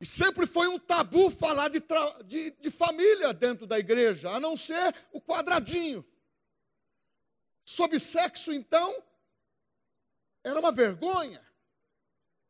E 0.00 0.06
sempre 0.06 0.46
foi 0.46 0.68
um 0.68 0.78
tabu 0.78 1.28
falar 1.28 1.70
de, 1.70 1.82
de, 2.24 2.52
de, 2.52 2.70
família 2.70 3.34
dentro 3.34 3.66
da 3.66 3.80
igreja, 3.80 4.30
a 4.30 4.38
não 4.38 4.56
ser 4.56 4.94
o 5.10 5.20
quadradinho. 5.20 6.06
Sobre 7.64 7.98
sexo, 7.98 8.52
então, 8.52 9.02
era 10.42 10.58
uma 10.58 10.72
vergonha. 10.72 11.44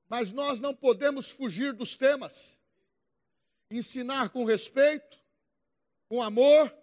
Mas 0.08 0.32
nós 0.32 0.60
não 0.60 0.74
podemos 0.74 1.30
fugir 1.30 1.72
dos 1.72 1.96
temas 1.96 2.60
ensinar 3.70 4.30
com 4.30 4.44
respeito, 4.44 5.18
com 6.08 6.22
amor 6.22 6.74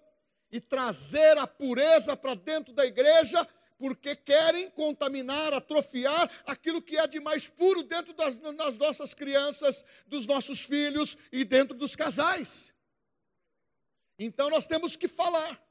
e 0.52 0.60
trazer 0.60 1.38
a 1.38 1.46
pureza 1.46 2.18
para 2.18 2.34
dentro 2.34 2.74
da 2.74 2.86
igreja, 2.86 3.48
porque 3.78 4.16
querem 4.16 4.70
contaminar, 4.72 5.54
atrofiar 5.54 6.30
aquilo 6.46 6.82
que 6.82 6.98
é 6.98 7.08
de 7.08 7.20
mais 7.20 7.48
puro 7.48 7.84
dentro 7.84 8.14
das, 8.14 8.36
das 8.36 8.78
nossas 8.78 9.14
crianças, 9.14 9.86
dos 10.08 10.26
nossos 10.26 10.64
filhos 10.64 11.16
e 11.32 11.46
dentro 11.46 11.78
dos 11.78 11.96
casais. 11.96 12.74
Então 14.18 14.50
nós 14.50 14.66
temos 14.66 14.96
que 14.96 15.08
falar. 15.08 15.62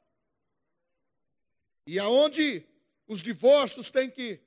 E 1.89 1.99
aonde 1.99 2.67
os 3.07 3.23
divórcios 3.23 3.91
têm 3.91 4.11
que, 4.11 4.41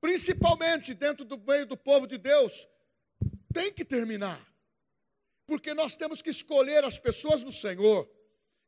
principalmente 0.00 0.94
dentro 0.94 1.24
do 1.24 1.36
meio 1.36 1.66
do 1.66 1.76
povo 1.76 2.06
de 2.06 2.16
Deus, 2.16 2.68
tem 3.52 3.72
que 3.72 3.84
terminar 3.84 4.40
porque 5.46 5.74
nós 5.74 5.96
temos 5.96 6.22
que 6.22 6.30
escolher 6.30 6.84
as 6.84 6.98
pessoas 6.98 7.42
no 7.42 7.52
Senhor. 7.52 8.08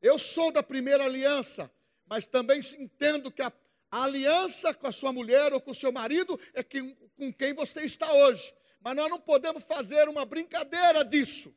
Eu 0.00 0.18
sou 0.18 0.52
da 0.52 0.62
primeira 0.62 1.04
aliança, 1.04 1.70
mas 2.06 2.26
também 2.26 2.60
entendo 2.78 3.30
que 3.30 3.42
a, 3.42 3.52
a 3.90 4.04
aliança 4.04 4.74
com 4.74 4.86
a 4.86 4.92
sua 4.92 5.12
mulher 5.12 5.52
ou 5.52 5.60
com 5.60 5.70
o 5.70 5.74
seu 5.74 5.90
marido 5.90 6.38
é 6.52 6.62
que, 6.62 6.94
com 7.16 7.32
quem 7.32 7.54
você 7.54 7.82
está 7.82 8.12
hoje. 8.12 8.54
Mas 8.80 8.96
nós 8.96 9.10
não 9.10 9.20
podemos 9.20 9.64
fazer 9.64 10.08
uma 10.08 10.24
brincadeira 10.24 11.04
disso, 11.04 11.54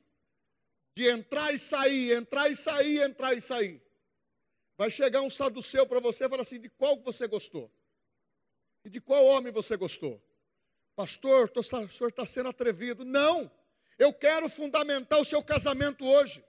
de 0.96 1.10
entrar 1.10 1.54
e 1.54 1.60
sair, 1.60 2.14
entrar 2.14 2.50
e 2.50 2.56
sair, 2.56 3.02
entrar 3.02 3.34
e 3.34 3.42
sair. 3.42 3.82
Vai 4.80 4.90
chegar 4.90 5.20
um 5.20 5.30
saduceu 5.30 5.86
para 5.86 6.00
você 6.00 6.24
e 6.24 6.30
falar 6.30 6.44
assim: 6.44 6.58
de 6.58 6.70
qual 6.70 6.96
você 7.02 7.28
gostou? 7.28 7.70
E 8.86 8.90
de 8.90 9.02
qual 9.02 9.26
homem 9.26 9.52
você 9.52 9.76
gostou? 9.76 10.24
Pastor, 10.96 11.52
o 11.54 11.62
senhor 11.62 12.08
está 12.08 12.26
sendo 12.26 12.48
atrevido. 12.48 13.04
Não, 13.04 13.52
eu 13.98 14.14
quero 14.14 14.48
fundamentar 14.48 15.20
o 15.20 15.26
seu 15.26 15.44
casamento 15.44 16.06
hoje. 16.06 16.42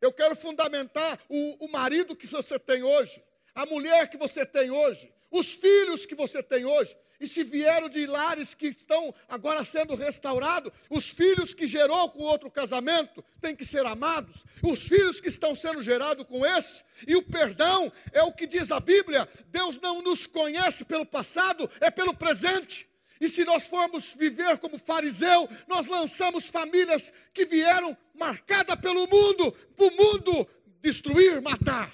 Eu 0.00 0.12
quero 0.12 0.34
fundamentar 0.34 1.20
o, 1.28 1.66
o 1.66 1.70
marido 1.70 2.16
que 2.16 2.26
você 2.26 2.58
tem 2.58 2.82
hoje, 2.82 3.22
a 3.54 3.64
mulher 3.64 4.10
que 4.10 4.16
você 4.16 4.44
tem 4.44 4.72
hoje, 4.72 5.14
os 5.30 5.54
filhos 5.54 6.06
que 6.06 6.14
você 6.14 6.42
tem 6.42 6.64
hoje. 6.64 6.96
E 7.18 7.26
se 7.26 7.42
vieram 7.42 7.88
de 7.88 8.06
lares 8.06 8.54
que 8.54 8.68
estão 8.68 9.14
agora 9.28 9.64
sendo 9.64 9.94
restaurados, 9.94 10.70
os 10.90 11.10
filhos 11.10 11.54
que 11.54 11.66
gerou 11.66 12.10
com 12.10 12.22
outro 12.22 12.50
casamento 12.50 13.24
têm 13.40 13.56
que 13.56 13.64
ser 13.64 13.86
amados, 13.86 14.44
os 14.62 14.82
filhos 14.82 15.20
que 15.20 15.28
estão 15.28 15.54
sendo 15.54 15.80
gerados 15.80 16.26
com 16.26 16.44
esse, 16.44 16.84
e 17.06 17.16
o 17.16 17.22
perdão 17.22 17.90
é 18.12 18.22
o 18.22 18.32
que 18.32 18.46
diz 18.46 18.70
a 18.70 18.80
Bíblia: 18.80 19.26
Deus 19.46 19.80
não 19.80 20.02
nos 20.02 20.26
conhece 20.26 20.84
pelo 20.84 21.06
passado, 21.06 21.70
é 21.80 21.90
pelo 21.90 22.14
presente. 22.14 22.86
E 23.18 23.30
se 23.30 23.44
nós 23.44 23.66
formos 23.66 24.12
viver 24.12 24.58
como 24.58 24.76
fariseu, 24.76 25.48
nós 25.66 25.86
lançamos 25.86 26.46
famílias 26.46 27.12
que 27.32 27.46
vieram 27.46 27.96
marcadas 28.14 28.78
pelo 28.78 29.06
mundo, 29.08 29.52
para 29.74 29.86
o 29.86 29.96
mundo 29.96 30.46
destruir, 30.82 31.40
matar. 31.40 31.90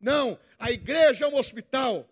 Não, 0.00 0.38
a 0.58 0.72
igreja 0.72 1.26
é 1.26 1.28
um 1.28 1.36
hospital 1.36 2.08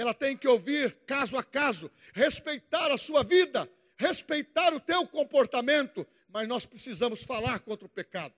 ela 0.00 0.14
tem 0.14 0.34
que 0.34 0.48
ouvir 0.48 0.96
caso 1.04 1.36
a 1.36 1.44
caso, 1.44 1.90
respeitar 2.14 2.90
a 2.90 2.96
sua 2.96 3.22
vida, 3.22 3.70
respeitar 3.98 4.72
o 4.72 4.80
teu 4.80 5.06
comportamento, 5.06 6.06
mas 6.26 6.48
nós 6.48 6.64
precisamos 6.64 7.22
falar 7.22 7.60
contra 7.60 7.84
o 7.84 7.90
pecado 7.90 8.34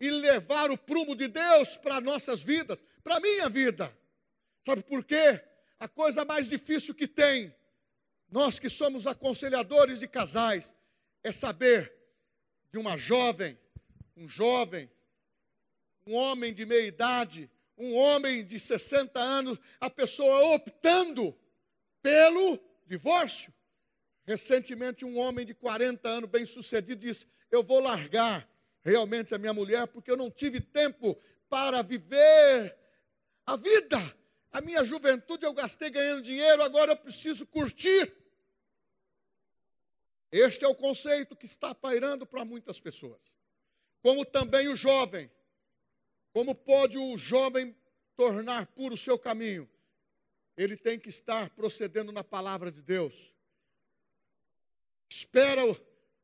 e 0.00 0.10
levar 0.10 0.72
o 0.72 0.76
prumo 0.76 1.14
de 1.14 1.28
Deus 1.28 1.76
para 1.76 2.00
nossas 2.00 2.42
vidas, 2.42 2.84
para 3.04 3.18
a 3.18 3.20
minha 3.20 3.48
vida. 3.48 3.96
Sabe 4.66 4.82
por 4.82 5.04
quê? 5.04 5.40
A 5.78 5.86
coisa 5.86 6.24
mais 6.24 6.48
difícil 6.48 6.92
que 6.92 7.06
tem, 7.06 7.54
nós 8.28 8.58
que 8.58 8.68
somos 8.68 9.06
aconselhadores 9.06 10.00
de 10.00 10.08
casais, 10.08 10.74
é 11.22 11.30
saber 11.30 11.94
de 12.72 12.78
uma 12.78 12.98
jovem, 12.98 13.56
um 14.16 14.28
jovem, 14.28 14.90
um 16.04 16.14
homem 16.14 16.52
de 16.52 16.66
meia 16.66 16.84
idade, 16.84 17.48
um 17.76 17.94
homem 17.96 18.44
de 18.44 18.58
60 18.58 19.18
anos, 19.18 19.58
a 19.80 19.90
pessoa 19.90 20.54
optando 20.54 21.36
pelo 22.02 22.58
divórcio. 22.86 23.52
Recentemente, 24.24 25.04
um 25.04 25.18
homem 25.18 25.44
de 25.44 25.54
40 25.54 26.08
anos, 26.08 26.30
bem 26.30 26.46
sucedido, 26.46 27.00
disse: 27.00 27.26
Eu 27.50 27.62
vou 27.62 27.80
largar 27.80 28.48
realmente 28.82 29.34
a 29.34 29.38
minha 29.38 29.52
mulher, 29.52 29.86
porque 29.86 30.10
eu 30.10 30.16
não 30.16 30.30
tive 30.30 30.60
tempo 30.60 31.18
para 31.48 31.82
viver 31.82 32.76
a 33.46 33.56
vida. 33.56 33.98
A 34.50 34.60
minha 34.60 34.84
juventude 34.84 35.44
eu 35.44 35.52
gastei 35.52 35.90
ganhando 35.90 36.22
dinheiro, 36.22 36.62
agora 36.62 36.92
eu 36.92 36.96
preciso 36.96 37.46
curtir. 37.46 38.14
Este 40.30 40.64
é 40.64 40.68
o 40.68 40.74
conceito 40.74 41.36
que 41.36 41.46
está 41.46 41.74
pairando 41.74 42.26
para 42.26 42.44
muitas 42.44 42.80
pessoas. 42.80 43.34
Como 44.02 44.24
também 44.24 44.68
o 44.68 44.76
jovem 44.76 45.30
como 46.34 46.52
pode 46.52 46.98
o 46.98 47.16
jovem 47.16 47.76
tornar 48.16 48.66
puro 48.66 48.94
o 48.94 48.98
seu 48.98 49.16
caminho? 49.16 49.70
Ele 50.56 50.76
tem 50.76 50.98
que 50.98 51.08
estar 51.08 51.50
procedendo 51.50 52.10
na 52.10 52.24
palavra 52.24 52.72
de 52.72 52.82
Deus. 52.82 53.32
Espera 55.08 55.62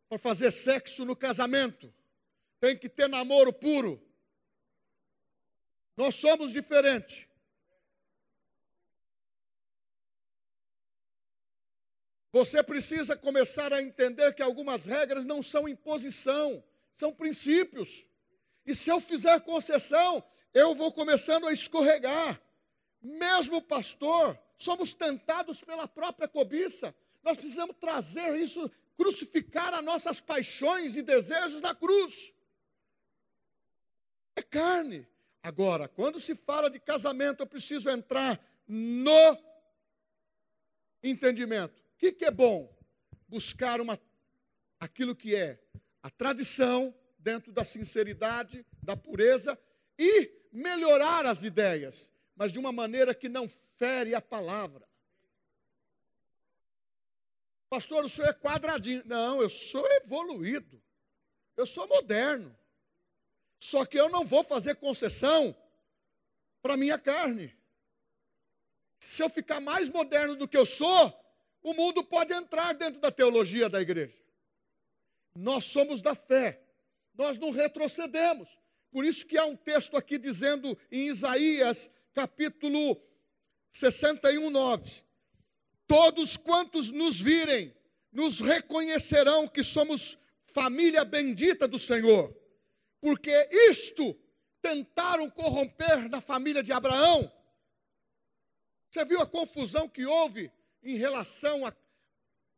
para 0.08 0.18
fazer 0.18 0.50
sexo 0.50 1.04
no 1.04 1.14
casamento. 1.14 1.94
Tem 2.58 2.76
que 2.76 2.88
ter 2.88 3.08
namoro 3.08 3.52
puro. 3.52 4.02
Nós 5.96 6.16
somos 6.16 6.52
diferentes. 6.52 7.28
Você 12.32 12.64
precisa 12.64 13.16
começar 13.16 13.72
a 13.72 13.80
entender 13.80 14.34
que 14.34 14.42
algumas 14.42 14.86
regras 14.86 15.24
não 15.24 15.40
são 15.40 15.68
imposição, 15.68 16.64
são 16.94 17.14
princípios. 17.14 18.09
E 18.70 18.76
se 18.76 18.88
eu 18.88 19.00
fizer 19.00 19.40
concessão, 19.40 20.22
eu 20.54 20.76
vou 20.76 20.92
começando 20.92 21.44
a 21.48 21.52
escorregar. 21.52 22.40
Mesmo 23.02 23.60
pastor, 23.60 24.38
somos 24.56 24.94
tentados 24.94 25.60
pela 25.64 25.88
própria 25.88 26.28
cobiça. 26.28 26.94
Nós 27.20 27.36
precisamos 27.36 27.74
trazer 27.80 28.38
isso, 28.38 28.70
crucificar 28.96 29.74
as 29.74 29.84
nossas 29.84 30.20
paixões 30.20 30.94
e 30.94 31.02
desejos 31.02 31.60
na 31.60 31.74
cruz. 31.74 32.32
É 34.36 34.42
carne. 34.42 35.04
Agora, 35.42 35.88
quando 35.88 36.20
se 36.20 36.36
fala 36.36 36.70
de 36.70 36.78
casamento, 36.78 37.40
eu 37.40 37.48
preciso 37.48 37.90
entrar 37.90 38.40
no 38.68 39.36
entendimento. 41.02 41.76
O 41.80 41.98
que, 41.98 42.12
que 42.12 42.24
é 42.24 42.30
bom? 42.30 42.72
Buscar 43.26 43.80
uma, 43.80 43.98
aquilo 44.78 45.16
que 45.16 45.34
é 45.34 45.60
a 46.00 46.08
tradição, 46.08 46.94
dentro 47.20 47.52
da 47.52 47.64
sinceridade, 47.64 48.66
da 48.82 48.96
pureza 48.96 49.58
e 49.98 50.30
melhorar 50.52 51.26
as 51.26 51.42
ideias, 51.42 52.10
mas 52.34 52.52
de 52.52 52.58
uma 52.58 52.72
maneira 52.72 53.14
que 53.14 53.28
não 53.28 53.48
fere 53.76 54.14
a 54.14 54.20
palavra. 54.20 54.88
Pastor, 57.68 58.04
o 58.04 58.08
senhor 58.08 58.28
é 58.28 58.32
quadradinho. 58.32 59.02
Não, 59.06 59.40
eu 59.40 59.48
sou 59.48 59.86
evoluído. 60.02 60.82
Eu 61.56 61.66
sou 61.66 61.86
moderno. 61.86 62.56
Só 63.60 63.84
que 63.84 63.98
eu 63.98 64.08
não 64.08 64.24
vou 64.24 64.42
fazer 64.42 64.74
concessão 64.76 65.54
para 66.60 66.76
minha 66.76 66.98
carne. 66.98 67.56
Se 68.98 69.22
eu 69.22 69.28
ficar 69.28 69.60
mais 69.60 69.88
moderno 69.88 70.34
do 70.34 70.48
que 70.48 70.56
eu 70.56 70.66
sou, 70.66 71.14
o 71.62 71.72
mundo 71.74 72.02
pode 72.02 72.32
entrar 72.32 72.74
dentro 72.74 73.00
da 73.00 73.12
teologia 73.12 73.68
da 73.68 73.80
igreja. 73.80 74.18
Nós 75.34 75.64
somos 75.64 76.02
da 76.02 76.14
fé 76.14 76.60
nós 77.20 77.36
não 77.36 77.50
retrocedemos. 77.50 78.48
Por 78.90 79.04
isso 79.04 79.26
que 79.26 79.36
há 79.36 79.44
um 79.44 79.54
texto 79.54 79.94
aqui 79.94 80.16
dizendo 80.16 80.76
em 80.90 81.08
Isaías, 81.08 81.90
capítulo 82.14 83.00
61, 83.70 84.48
9: 84.48 85.02
Todos 85.86 86.38
quantos 86.38 86.90
nos 86.90 87.20
virem, 87.20 87.76
nos 88.10 88.40
reconhecerão 88.40 89.46
que 89.46 89.62
somos 89.62 90.18
família 90.42 91.04
bendita 91.04 91.68
do 91.68 91.78
Senhor, 91.78 92.34
porque 93.00 93.48
isto 93.68 94.18
tentaram 94.62 95.28
corromper 95.30 96.08
na 96.08 96.22
família 96.22 96.62
de 96.62 96.72
Abraão. 96.72 97.30
Você 98.90 99.04
viu 99.04 99.20
a 99.20 99.26
confusão 99.26 99.86
que 99.88 100.06
houve 100.06 100.50
em 100.82 100.96
relação 100.96 101.66
a, 101.66 101.72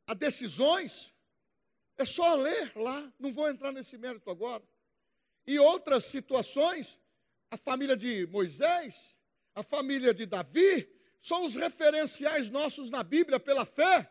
a 0.07 0.15
decisões? 0.15 1.12
É 1.97 2.05
só 2.05 2.35
ler 2.35 2.73
lá, 2.77 3.13
não 3.19 3.33
vou 3.33 3.49
entrar 3.49 3.73
nesse 3.73 3.97
mérito 3.99 4.31
agora. 4.31 4.63
E 5.47 5.59
outras 5.59 6.05
situações, 6.07 6.99
a 7.51 7.57
família 7.57 7.97
de 7.97 8.27
Moisés, 8.27 9.17
a 9.55 9.63
família 9.63 10.15
de 10.15 10.27
Davi, 10.27 10.89
são 11.21 11.45
os 11.45 11.55
referenciais 11.55 12.51
nossos 12.51 12.91
na 12.91 13.03
Bíblia 13.03 13.39
pela 13.39 13.65
fé. 13.65 14.11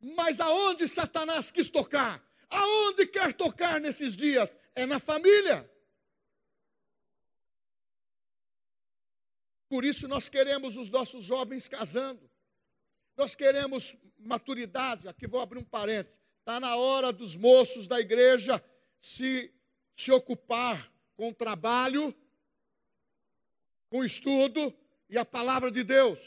Mas 0.00 0.40
aonde 0.40 0.88
Satanás 0.88 1.50
quis 1.50 1.68
tocar? 1.68 2.24
Aonde 2.48 3.06
quer 3.06 3.32
tocar 3.32 3.80
nesses 3.80 4.16
dias? 4.16 4.56
É 4.74 4.86
na 4.86 4.98
família. 4.98 5.70
Por 9.68 9.84
isso 9.84 10.08
nós 10.08 10.28
queremos 10.28 10.76
os 10.76 10.88
nossos 10.88 11.24
jovens 11.24 11.68
casando. 11.68 12.28
Nós 13.16 13.36
queremos 13.36 13.96
maturidade. 14.18 15.06
Aqui 15.06 15.28
vou 15.28 15.40
abrir 15.40 15.58
um 15.58 15.64
parênteses. 15.64 16.20
Está 16.50 16.58
na 16.58 16.74
hora 16.74 17.12
dos 17.12 17.36
moços 17.36 17.86
da 17.86 18.00
igreja 18.00 18.60
se, 19.00 19.54
se 19.94 20.10
ocupar 20.10 20.92
com 21.16 21.32
trabalho, 21.32 22.12
com 23.88 24.04
estudo 24.04 24.76
e 25.08 25.16
a 25.16 25.24
palavra 25.24 25.70
de 25.70 25.84
Deus, 25.84 26.18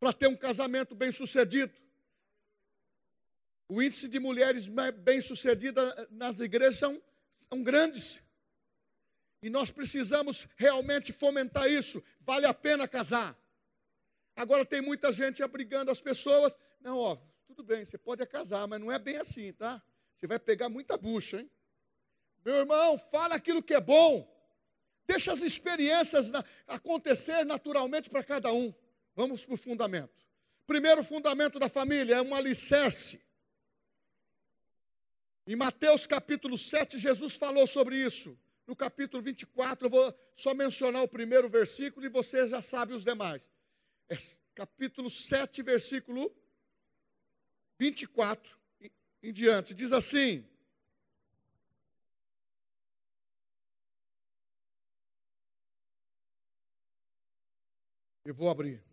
para 0.00 0.12
ter 0.12 0.26
um 0.26 0.36
casamento 0.36 0.96
bem 0.96 1.12
sucedido. 1.12 1.72
O 3.68 3.80
índice 3.80 4.08
de 4.08 4.18
mulheres 4.18 4.68
bem-sucedidas 4.98 6.08
nas 6.10 6.40
igrejas 6.40 6.80
são, 6.80 7.00
são 7.48 7.62
grandes. 7.62 8.20
E 9.40 9.48
nós 9.48 9.70
precisamos 9.70 10.48
realmente 10.56 11.12
fomentar 11.12 11.70
isso. 11.70 12.02
Vale 12.18 12.46
a 12.46 12.52
pena 12.52 12.88
casar. 12.88 13.38
Agora 14.34 14.66
tem 14.66 14.80
muita 14.80 15.12
gente 15.12 15.40
abrigando 15.40 15.92
as 15.92 16.00
pessoas. 16.00 16.58
Não, 16.80 16.98
ó, 16.98 17.29
tudo 17.50 17.64
bem, 17.64 17.84
você 17.84 17.98
pode 17.98 18.24
casar, 18.26 18.68
mas 18.68 18.80
não 18.80 18.92
é 18.92 18.98
bem 18.98 19.16
assim, 19.16 19.52
tá? 19.52 19.82
Você 20.16 20.24
vai 20.24 20.38
pegar 20.38 20.68
muita 20.68 20.96
bucha, 20.96 21.40
hein? 21.40 21.50
Meu 22.44 22.54
irmão, 22.54 22.96
fala 22.96 23.34
aquilo 23.34 23.60
que 23.60 23.74
é 23.74 23.80
bom. 23.80 24.28
Deixa 25.04 25.32
as 25.32 25.42
experiências 25.42 26.30
na, 26.30 26.44
acontecer 26.68 27.44
naturalmente 27.44 28.08
para 28.08 28.22
cada 28.22 28.52
um. 28.52 28.72
Vamos 29.16 29.44
para 29.44 29.54
o 29.54 29.58
fundamento. 29.58 30.24
Primeiro 30.64 31.02
fundamento 31.02 31.58
da 31.58 31.68
família 31.68 32.14
é 32.14 32.22
um 32.22 32.34
alicerce. 32.36 33.20
Em 35.44 35.56
Mateus 35.56 36.06
capítulo 36.06 36.56
7, 36.56 36.98
Jesus 36.98 37.34
falou 37.34 37.66
sobre 37.66 37.96
isso. 37.96 38.38
No 38.64 38.76
capítulo 38.76 39.20
24, 39.24 39.86
eu 39.86 39.90
vou 39.90 40.14
só 40.36 40.54
mencionar 40.54 41.02
o 41.02 41.08
primeiro 41.08 41.48
versículo 41.48 42.06
e 42.06 42.08
você 42.08 42.48
já 42.48 42.62
sabe 42.62 42.94
os 42.94 43.02
demais. 43.02 43.50
É 44.08 44.16
capítulo 44.54 45.10
7, 45.10 45.62
versículo 45.62 46.32
24 47.80 48.58
em 49.22 49.32
diante. 49.32 49.72
Diz 49.72 49.90
assim: 49.90 50.46
Eu 58.22 58.34
vou 58.34 58.50
abrir. 58.50 58.84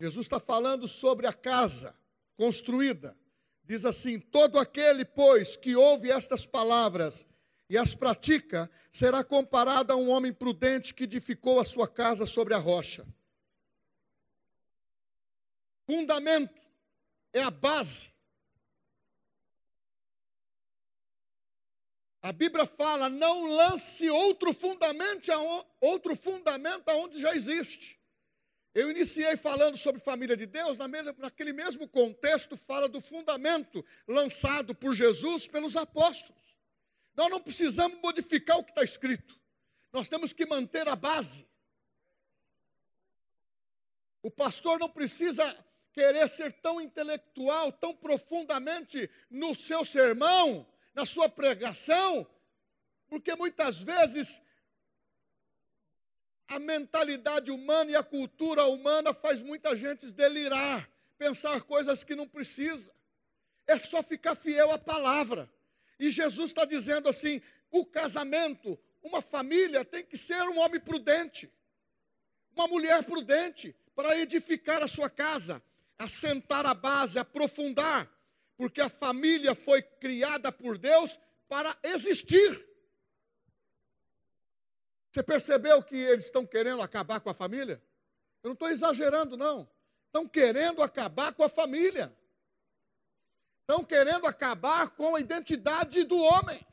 Jesus 0.00 0.26
está 0.26 0.40
falando 0.40 0.88
sobre 0.88 1.28
a 1.28 1.32
casa 1.32 1.96
construída. 2.34 3.16
Diz 3.62 3.84
assim: 3.84 4.18
Todo 4.18 4.58
aquele, 4.58 5.04
pois, 5.04 5.56
que 5.56 5.76
ouve 5.76 6.10
estas 6.10 6.44
palavras 6.44 7.24
e 7.70 7.78
as 7.78 7.94
pratica, 7.94 8.68
será 8.90 9.22
comparado 9.22 9.92
a 9.92 9.96
um 9.96 10.10
homem 10.10 10.32
prudente 10.32 10.92
que 10.92 11.04
edificou 11.04 11.60
a 11.60 11.64
sua 11.64 11.86
casa 11.86 12.26
sobre 12.26 12.54
a 12.54 12.58
rocha. 12.58 13.06
Fundamento 15.86 16.60
é 17.32 17.42
a 17.42 17.50
base. 17.50 18.12
A 22.20 22.32
Bíblia 22.32 22.66
fala: 22.66 23.08
não 23.08 23.44
lance 23.44 24.10
outro 24.10 24.52
fundamento, 24.52 25.30
outro 25.80 26.16
fundamento 26.16 26.88
aonde 26.88 27.20
já 27.20 27.34
existe. 27.34 28.00
Eu 28.74 28.90
iniciei 28.90 29.36
falando 29.36 29.78
sobre 29.78 30.02
família 30.02 30.36
de 30.36 30.44
Deus, 30.44 30.76
naquele 30.76 31.52
mesmo 31.52 31.88
contexto, 31.88 32.56
fala 32.58 32.88
do 32.88 33.00
fundamento 33.00 33.82
lançado 34.06 34.74
por 34.74 34.92
Jesus 34.92 35.46
pelos 35.46 35.76
apóstolos. 35.76 36.56
Nós 37.14 37.30
não 37.30 37.40
precisamos 37.40 37.98
modificar 38.02 38.58
o 38.58 38.64
que 38.64 38.72
está 38.72 38.82
escrito, 38.82 39.40
nós 39.92 40.08
temos 40.08 40.32
que 40.32 40.44
manter 40.44 40.86
a 40.88 40.96
base. 40.96 41.48
O 44.20 44.30
pastor 44.30 44.78
não 44.78 44.90
precisa 44.90 45.56
querer 45.96 46.28
ser 46.28 46.52
tão 46.52 46.78
intelectual, 46.78 47.72
tão 47.72 47.96
profundamente 47.96 49.08
no 49.30 49.54
seu 49.54 49.82
sermão, 49.82 50.66
na 50.94 51.06
sua 51.06 51.26
pregação, 51.26 52.26
porque 53.08 53.34
muitas 53.34 53.80
vezes 53.80 54.42
a 56.46 56.58
mentalidade 56.58 57.50
humana 57.50 57.92
e 57.92 57.96
a 57.96 58.02
cultura 58.02 58.66
humana 58.66 59.14
faz 59.14 59.40
muita 59.40 59.74
gente 59.74 60.12
delirar, 60.12 60.86
pensar 61.16 61.62
coisas 61.62 62.04
que 62.04 62.14
não 62.14 62.28
precisa. 62.28 62.92
É 63.66 63.78
só 63.78 64.02
ficar 64.02 64.34
fiel 64.34 64.70
à 64.72 64.78
palavra. 64.78 65.50
E 65.98 66.10
Jesus 66.10 66.50
está 66.50 66.66
dizendo 66.66 67.08
assim: 67.08 67.40
o 67.70 67.86
casamento, 67.86 68.78
uma 69.02 69.22
família 69.22 69.82
tem 69.82 70.04
que 70.04 70.18
ser 70.18 70.42
um 70.42 70.58
homem 70.58 70.78
prudente, 70.78 71.50
uma 72.54 72.66
mulher 72.66 73.02
prudente, 73.02 73.74
para 73.94 74.18
edificar 74.18 74.82
a 74.82 74.88
sua 74.88 75.08
casa, 75.08 75.62
assentar 75.98 76.66
a 76.66 76.74
base, 76.74 77.18
aprofundar, 77.18 78.10
porque 78.56 78.80
a 78.80 78.88
família 78.88 79.54
foi 79.54 79.82
criada 79.82 80.52
por 80.52 80.78
Deus 80.78 81.18
para 81.48 81.76
existir. 81.82 82.66
Você 85.10 85.22
percebeu 85.22 85.82
que 85.82 85.96
eles 85.96 86.26
estão 86.26 86.46
querendo 86.46 86.82
acabar 86.82 87.20
com 87.20 87.30
a 87.30 87.34
família? 87.34 87.82
Eu 88.42 88.48
não 88.48 88.52
estou 88.52 88.68
exagerando, 88.68 89.36
não. 89.36 89.68
Estão 90.06 90.28
querendo 90.28 90.82
acabar 90.82 91.32
com 91.32 91.42
a 91.42 91.48
família. 91.48 92.14
Estão 93.60 93.82
querendo 93.82 94.26
acabar 94.26 94.90
com 94.90 95.16
a 95.16 95.20
identidade 95.20 96.04
do 96.04 96.18
homem. 96.18 96.64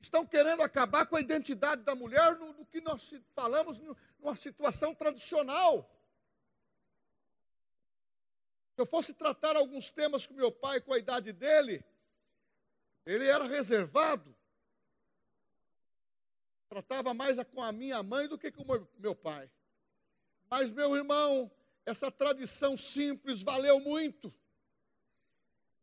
Estão 0.00 0.26
querendo 0.26 0.62
acabar 0.62 1.06
com 1.06 1.16
a 1.16 1.20
identidade 1.20 1.82
da 1.82 1.94
mulher 1.94 2.36
no, 2.36 2.52
no 2.54 2.66
que 2.66 2.80
nós 2.80 3.14
falamos 3.34 3.78
numa 3.78 4.34
situação 4.34 4.94
tradicional. 4.94 5.88
Eu 8.76 8.86
fosse 8.86 9.12
tratar 9.12 9.56
alguns 9.56 9.90
temas 9.90 10.26
com 10.26 10.34
meu 10.34 10.50
pai, 10.50 10.80
com 10.80 10.92
a 10.92 10.98
idade 10.98 11.32
dele, 11.32 11.84
ele 13.04 13.26
era 13.26 13.44
reservado 13.44 14.34
tratava 16.72 17.12
mais 17.12 17.36
com 17.44 17.62
a 17.62 17.70
minha 17.70 18.02
mãe 18.02 18.26
do 18.26 18.38
que 18.38 18.50
com 18.50 18.64
meu 18.98 19.14
pai. 19.14 19.50
Mas, 20.48 20.72
meu 20.72 20.96
irmão, 20.96 21.50
essa 21.84 22.10
tradição 22.10 22.78
simples 22.78 23.42
valeu 23.42 23.78
muito. 23.78 24.32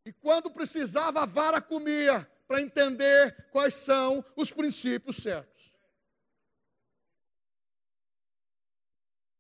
E 0.04 0.12
quando 0.12 0.50
precisava, 0.50 1.22
a 1.22 1.28
vara 1.28 1.62
comia 1.62 2.26
para 2.48 2.60
entender 2.60 3.50
quais 3.52 3.76
são 3.76 4.26
os 4.36 4.52
princípios 4.52 5.18
certos. 5.18 5.76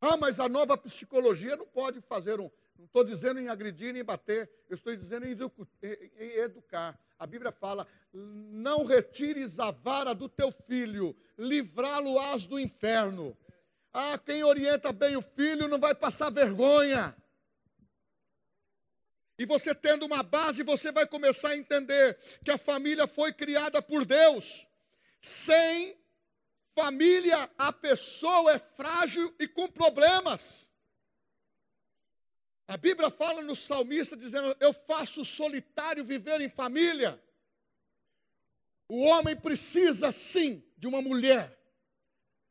Ah, 0.01 0.17
mas 0.17 0.39
a 0.39 0.47
nova 0.47 0.77
psicologia 0.77 1.55
não 1.55 1.65
pode 1.65 1.99
fazer 2.01 2.39
um. 2.39 2.51
Não 2.79 2.85
estou 2.85 3.03
dizendo 3.03 3.41
em 3.41 3.49
agredir 3.49 3.93
nem 3.93 4.05
bater, 4.05 4.49
eu 4.69 4.75
estou 4.75 4.95
dizendo 4.95 5.27
em 5.27 5.37
educar. 6.37 6.97
A 7.19 7.27
Bíblia 7.27 7.51
fala: 7.51 7.85
não 8.13 8.85
retires 8.85 9.59
a 9.59 9.69
vara 9.69 10.15
do 10.15 10.29
teu 10.29 10.49
filho, 10.49 11.13
livrá-lo-ás 11.37 12.47
do 12.47 12.57
inferno. 12.57 13.37
Ah, 13.91 14.17
quem 14.17 14.45
orienta 14.45 14.93
bem 14.93 15.17
o 15.17 15.21
filho 15.21 15.67
não 15.67 15.77
vai 15.77 15.93
passar 15.93 16.29
vergonha. 16.29 17.13
E 19.37 19.45
você 19.45 19.75
tendo 19.75 20.05
uma 20.05 20.23
base, 20.23 20.63
você 20.63 20.89
vai 20.89 21.05
começar 21.05 21.49
a 21.49 21.57
entender 21.57 22.17
que 22.45 22.51
a 22.51 22.57
família 22.57 23.07
foi 23.07 23.33
criada 23.33 23.81
por 23.81 24.05
Deus. 24.05 24.65
Sem 25.19 25.97
família, 26.73 27.49
a 27.57 27.73
pessoa 27.73 28.53
é 28.53 28.59
frágil 28.59 29.35
e 29.37 29.49
com 29.49 29.67
problemas. 29.67 30.68
A 32.69 32.77
Bíblia 32.77 33.09
fala 33.09 33.41
no 33.41 33.55
salmista 33.55 34.15
dizendo: 34.15 34.55
Eu 34.59 34.71
faço 34.71 35.25
solitário 35.25 36.05
viver 36.05 36.39
em 36.39 36.47
família. 36.47 37.19
O 38.87 39.01
homem 39.05 39.35
precisa 39.35 40.11
sim 40.11 40.63
de 40.77 40.85
uma 40.87 41.01
mulher. 41.01 41.59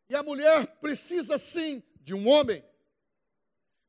E 0.09 0.17
a 0.17 0.23
mulher 0.25 0.67
precisa 0.81 1.39
sim 1.39 1.81
de 2.01 2.15
um 2.15 2.27
homem. 2.27 2.65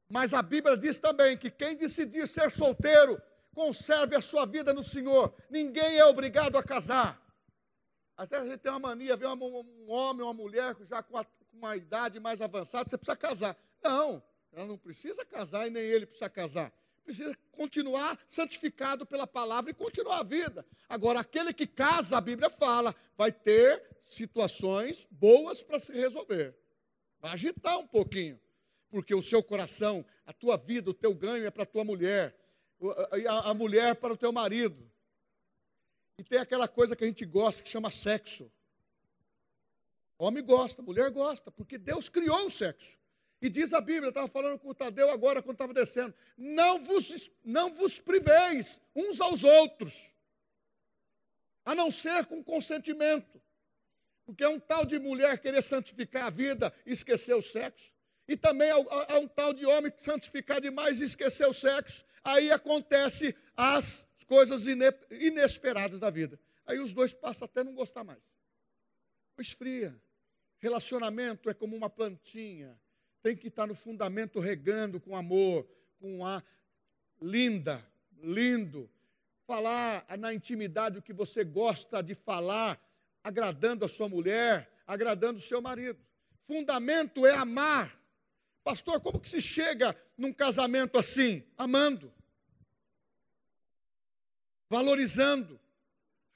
Mas 0.08 0.32
a 0.32 0.44
Bíblia 0.44 0.78
diz 0.78 1.00
também 1.00 1.36
que 1.36 1.50
quem 1.50 1.76
decidir 1.76 2.28
ser 2.28 2.52
solteiro, 2.52 3.20
conserve 3.52 4.16
a 4.16 4.22
sua 4.22 4.46
vida 4.46 4.72
no 4.72 4.84
Senhor. 4.84 5.34
Ninguém 5.50 5.98
é 5.98 6.06
obrigado 6.06 6.60
a 6.60 6.64
casar. 6.64 7.20
Até 8.16 8.38
a 8.38 8.46
gente 8.46 8.60
tem 8.60 8.72
uma 8.72 8.80
mania, 8.80 9.18
ver 9.18 9.30
um 9.30 9.90
homem, 9.90 10.24
uma 10.24 10.34
mulher 10.34 10.76
já 10.82 11.02
com, 11.02 11.20
uma 11.52 11.76
idade 11.76 12.20
mais 12.20 12.40
avançada, 12.40 12.88
você 12.88 12.98
precisa 13.00 13.18
casar. 13.18 13.58
Não, 13.82 14.22
ela 14.52 14.66
não 14.66 14.78
precisa 14.78 15.26
casar 15.26 15.68
e 15.68 15.70
nem 15.70 15.84
ele 15.84 16.06
precisa 16.06 16.30
casar 16.30 16.74
precisa 17.10 17.36
continuar 17.52 18.20
santificado 18.28 19.04
pela 19.04 19.26
palavra 19.26 19.72
e 19.72 19.74
continuar 19.74 20.20
a 20.20 20.24
vida. 20.24 20.64
Agora, 20.88 21.20
aquele 21.20 21.52
que 21.52 21.66
casa, 21.66 22.16
a 22.16 22.22
Bíblia 22.22 22.52
fala, 22.52 22.96
vai 23.18 23.32
ter 23.32 23.84
situações 24.06 25.08
boas 25.10 25.64
para 25.64 25.80
se 25.80 25.92
resolver. 25.92 26.56
Vai 27.20 27.32
agitar 27.32 27.80
um 27.80 27.88
pouquinho, 27.88 28.40
porque 28.92 29.16
o 29.16 29.24
seu 29.24 29.42
coração, 29.42 30.06
a 30.24 30.32
tua 30.32 30.56
vida, 30.56 30.92
o 30.92 30.94
teu 30.94 31.14
ganho 31.16 31.48
é 31.48 31.50
para 31.50 31.64
a 31.64 31.66
tua 31.66 31.84
mulher, 31.84 32.38
a, 33.28 33.54
mulher 33.56 33.96
para 33.96 34.14
o 34.14 34.18
teu 34.18 34.32
marido. 34.32 34.90
E 36.16 36.24
tem 36.24 36.38
aquela 36.38 36.68
coisa 36.68 36.96
que 36.96 37.04
a 37.04 37.08
gente 37.08 37.26
gosta 37.26 37.64
que 37.64 37.70
chama 37.70 37.90
sexo. 37.90 38.52
Homem 40.16 40.44
gosta, 40.44 40.82
mulher 40.84 41.10
gosta, 41.10 41.50
porque 41.50 41.78
Deus 41.78 42.08
criou 42.08 42.46
o 42.46 42.52
sexo. 42.52 43.00
E 43.42 43.50
diz 43.50 43.72
a 43.72 43.80
Bíblia, 43.80 44.10
estava 44.10 44.28
falando 44.28 44.60
com 44.60 44.70
o 44.70 44.76
Tadeu 44.76 45.10
agora 45.10 45.42
quando 45.42 45.56
estava 45.56 45.74
descendo: 45.74 46.14
não 46.38 46.84
vos, 46.84 47.32
não 47.44 47.74
vos 47.74 48.00
priveis 48.00 48.82
uns 48.94 49.22
aos 49.22 49.44
outros, 49.44 50.12
a 51.64 51.74
não 51.74 51.90
ser 51.90 52.26
com 52.26 52.44
consentimento. 52.44 53.42
Porque 54.26 54.44
é 54.44 54.50
um 54.50 54.60
tal 54.60 54.86
de 54.86 55.00
mulher 55.00 55.40
querer 55.40 55.64
santificar 55.64 56.26
a 56.26 56.30
vida 56.30 56.74
e 56.86 56.92
esquecer 56.92 57.34
o 57.34 57.42
sexo. 57.42 57.92
E 58.28 58.38
também 58.38 58.70
há 58.70 59.18
um 59.18 59.28
tal 59.28 59.54
de 59.54 59.66
homem 59.66 59.92
santificar 59.98 60.62
demais 60.62 61.02
e 61.02 61.06
esquecer 61.06 61.48
o 61.48 61.54
sexo. 61.54 62.06
Aí 62.24 62.52
acontece 62.52 63.36
as 63.56 64.06
coisas 64.28 64.66
inesperadas 65.10 66.00
da 66.00 66.12
vida. 66.12 66.40
Aí 66.68 66.78
os 66.78 66.94
dois 66.94 67.12
passam 67.12 67.46
até 67.46 67.64
não 67.64 67.74
gostar 67.74 68.04
mais. 68.04 68.24
Esfria. 69.40 70.00
Relacionamento 70.60 71.50
é 71.50 71.54
como 71.54 71.76
uma 71.76 71.90
plantinha 71.90 72.80
tem 73.22 73.36
que 73.36 73.48
estar 73.48 73.68
no 73.68 73.76
fundamento 73.76 74.40
regando 74.40 75.00
com 75.00 75.16
amor, 75.16 75.68
com 76.00 76.26
a 76.26 76.44
linda, 77.22 77.86
lindo. 78.22 78.90
Falar 79.46 80.06
na 80.18 80.34
intimidade 80.34 81.00
o 81.00 81.02
que 81.02 81.12
você 81.12 81.44
gosta 81.44 82.04
de 82.04 82.14
falar, 82.14 82.80
agradando 83.24 83.84
a 83.84 83.90
sua 83.90 84.08
mulher, 84.08 84.72
agradando 84.86 85.40
o 85.40 85.42
seu 85.42 85.62
marido. 85.62 86.00
Fundamento 86.46 87.26
é 87.26 87.34
amar. 87.34 88.00
Pastor, 88.64 89.02
como 89.02 89.20
que 89.20 89.30
se 89.30 89.42
chega 89.42 89.96
num 90.18 90.32
casamento 90.32 90.98
assim? 90.98 91.44
Amando, 91.58 92.14
valorizando, 94.70 95.60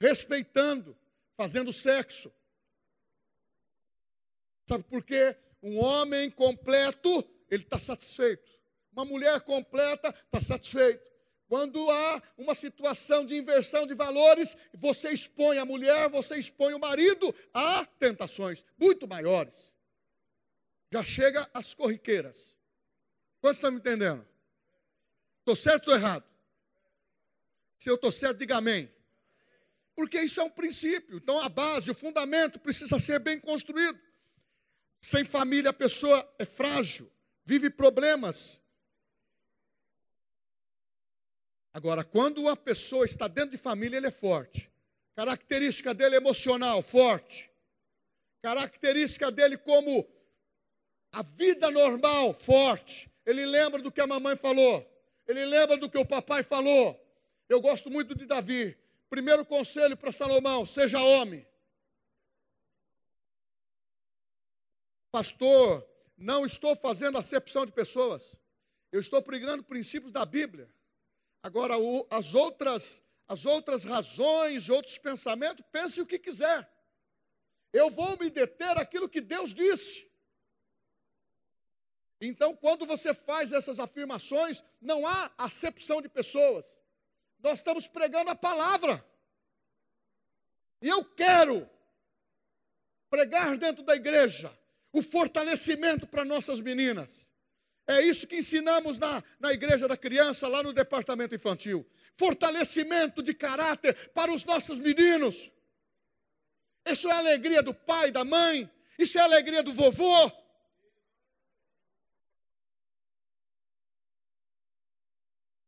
respeitando, 0.00 0.96
fazendo 1.36 1.72
sexo. 1.72 2.32
Sabe 4.66 4.82
por 4.84 5.04
quê? 5.04 5.36
Um 5.64 5.78
homem 5.78 6.30
completo, 6.30 7.26
ele 7.50 7.62
está 7.62 7.78
satisfeito. 7.78 8.52
Uma 8.92 9.06
mulher 9.06 9.40
completa 9.40 10.14
está 10.26 10.38
satisfeito. 10.38 11.10
Quando 11.48 11.90
há 11.90 12.22
uma 12.36 12.54
situação 12.54 13.24
de 13.24 13.34
inversão 13.34 13.86
de 13.86 13.94
valores, 13.94 14.54
você 14.74 15.10
expõe 15.10 15.56
a 15.56 15.64
mulher, 15.64 16.10
você 16.10 16.36
expõe 16.36 16.74
o 16.74 16.78
marido 16.78 17.34
a 17.54 17.86
tentações 17.98 18.62
muito 18.78 19.08
maiores. 19.08 19.72
Já 20.92 21.02
chega 21.02 21.48
às 21.54 21.72
corriqueiras. 21.72 22.54
Quantos 23.40 23.56
estão 23.56 23.70
me 23.70 23.78
entendendo? 23.78 24.26
Estou 25.38 25.56
certo 25.56 25.88
ou 25.88 25.94
errado? 25.94 26.24
Se 27.78 27.88
eu 27.88 27.94
estou 27.94 28.12
certo, 28.12 28.36
diga 28.36 28.58
amém. 28.58 28.92
Porque 29.96 30.20
isso 30.20 30.42
é 30.42 30.44
um 30.44 30.50
princípio. 30.50 31.16
Então 31.16 31.40
a 31.40 31.48
base, 31.48 31.90
o 31.90 31.94
fundamento 31.94 32.60
precisa 32.60 33.00
ser 33.00 33.18
bem 33.18 33.40
construído. 33.40 33.98
Sem 35.04 35.22
família, 35.22 35.68
a 35.68 35.74
pessoa 35.74 36.26
é 36.38 36.46
frágil, 36.46 37.12
vive 37.44 37.68
problemas. 37.68 38.58
Agora, 41.74 42.02
quando 42.02 42.38
uma 42.38 42.56
pessoa 42.56 43.04
está 43.04 43.28
dentro 43.28 43.50
de 43.50 43.58
família, 43.58 43.98
ele 43.98 44.06
é 44.06 44.10
forte. 44.10 44.72
Característica 45.14 45.92
dele 45.92 46.16
emocional, 46.16 46.80
forte. 46.80 47.50
Característica 48.40 49.30
dele 49.30 49.58
como 49.58 50.08
a 51.12 51.20
vida 51.20 51.70
normal, 51.70 52.32
forte. 52.32 53.10
Ele 53.26 53.44
lembra 53.44 53.82
do 53.82 53.92
que 53.92 54.00
a 54.00 54.06
mamãe 54.06 54.36
falou. 54.36 54.90
Ele 55.28 55.44
lembra 55.44 55.76
do 55.76 55.90
que 55.90 55.98
o 55.98 56.06
papai 56.06 56.42
falou. 56.42 56.98
Eu 57.46 57.60
gosto 57.60 57.90
muito 57.90 58.14
de 58.14 58.24
Davi. 58.24 58.74
Primeiro 59.10 59.44
conselho 59.44 59.98
para 59.98 60.10
Salomão: 60.10 60.64
seja 60.64 60.98
homem. 60.98 61.46
Pastor, 65.14 65.88
não 66.16 66.44
estou 66.44 66.74
fazendo 66.74 67.16
acepção 67.16 67.64
de 67.64 67.70
pessoas. 67.70 68.36
Eu 68.90 68.98
estou 68.98 69.22
pregando 69.22 69.62
princípios 69.62 70.10
da 70.10 70.26
Bíblia. 70.26 70.68
Agora, 71.40 71.78
o, 71.78 72.04
as, 72.10 72.34
outras, 72.34 73.00
as 73.28 73.46
outras 73.46 73.84
razões, 73.84 74.68
outros 74.68 74.98
pensamentos, 74.98 75.64
pense 75.70 76.00
o 76.00 76.06
que 76.06 76.18
quiser. 76.18 76.68
Eu 77.72 77.90
vou 77.90 78.18
me 78.18 78.28
deter 78.28 78.76
aquilo 78.76 79.08
que 79.08 79.20
Deus 79.20 79.54
disse. 79.54 80.10
Então, 82.20 82.56
quando 82.56 82.84
você 82.84 83.14
faz 83.14 83.52
essas 83.52 83.78
afirmações, 83.78 84.64
não 84.80 85.06
há 85.06 85.30
acepção 85.38 86.02
de 86.02 86.08
pessoas. 86.08 86.76
Nós 87.38 87.60
estamos 87.60 87.86
pregando 87.86 88.30
a 88.30 88.34
palavra. 88.34 89.06
E 90.82 90.88
eu 90.88 91.04
quero 91.04 91.70
pregar 93.08 93.56
dentro 93.56 93.84
da 93.84 93.94
igreja 93.94 94.52
o 94.94 95.02
fortalecimento 95.02 96.06
para 96.06 96.24
nossas 96.24 96.60
meninas. 96.60 97.28
É 97.84 98.00
isso 98.00 98.28
que 98.28 98.36
ensinamos 98.36 98.96
na, 98.96 99.22
na 99.40 99.52
igreja 99.52 99.88
da 99.88 99.96
criança, 99.96 100.46
lá 100.46 100.62
no 100.62 100.72
departamento 100.72 101.34
infantil. 101.34 101.84
Fortalecimento 102.16 103.20
de 103.20 103.34
caráter 103.34 104.10
para 104.10 104.32
os 104.32 104.44
nossos 104.44 104.78
meninos. 104.78 105.50
Isso 106.86 107.08
é 107.08 107.12
a 107.12 107.18
alegria 107.18 107.60
do 107.60 107.74
pai, 107.74 108.12
da 108.12 108.24
mãe, 108.24 108.70
isso 108.96 109.18
é 109.18 109.20
a 109.20 109.24
alegria 109.24 109.64
do 109.64 109.74
vovô. 109.74 110.30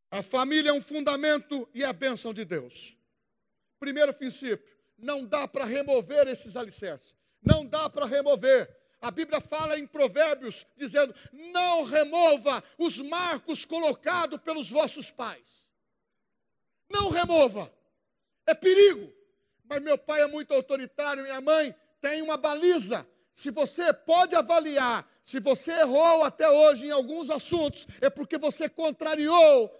A 0.08 0.22
família 0.22 0.70
é 0.70 0.72
um 0.72 0.80
fundamento 0.80 1.68
e 1.74 1.82
é 1.82 1.86
a 1.86 1.92
bênção 1.92 2.32
de 2.32 2.44
Deus. 2.44 2.96
Primeiro 3.80 4.14
princípio, 4.14 4.64
não 4.96 5.26
dá 5.26 5.48
para 5.48 5.64
remover 5.64 6.28
esses 6.28 6.54
alicerces. 6.54 7.16
Não 7.42 7.66
dá 7.66 7.90
para 7.90 8.06
remover. 8.06 8.85
A 9.00 9.10
Bíblia 9.10 9.40
fala 9.40 9.78
em 9.78 9.86
Provérbios, 9.86 10.66
dizendo: 10.76 11.14
não 11.32 11.84
remova 11.84 12.62
os 12.78 12.98
marcos 13.00 13.64
colocados 13.64 14.40
pelos 14.40 14.70
vossos 14.70 15.10
pais. 15.10 15.66
Não 16.88 17.10
remova. 17.10 17.72
É 18.46 18.54
perigo. 18.54 19.12
Mas 19.64 19.82
meu 19.82 19.98
pai 19.98 20.22
é 20.22 20.26
muito 20.26 20.54
autoritário, 20.54 21.24
minha 21.24 21.40
mãe 21.40 21.74
tem 22.00 22.22
uma 22.22 22.36
baliza. 22.36 23.06
Se 23.32 23.50
você 23.50 23.92
pode 23.92 24.34
avaliar, 24.34 25.06
se 25.24 25.40
você 25.40 25.72
errou 25.72 26.22
até 26.24 26.48
hoje 26.48 26.86
em 26.86 26.90
alguns 26.90 27.28
assuntos, 27.30 27.86
é 28.00 28.08
porque 28.08 28.38
você 28.38 28.68
contrariou, 28.68 29.70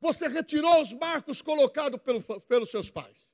você 0.00 0.26
retirou 0.26 0.80
os 0.80 0.92
marcos 0.94 1.42
colocados 1.42 2.00
pelo, 2.00 2.22
pelos 2.40 2.70
seus 2.70 2.90
pais. 2.90 3.25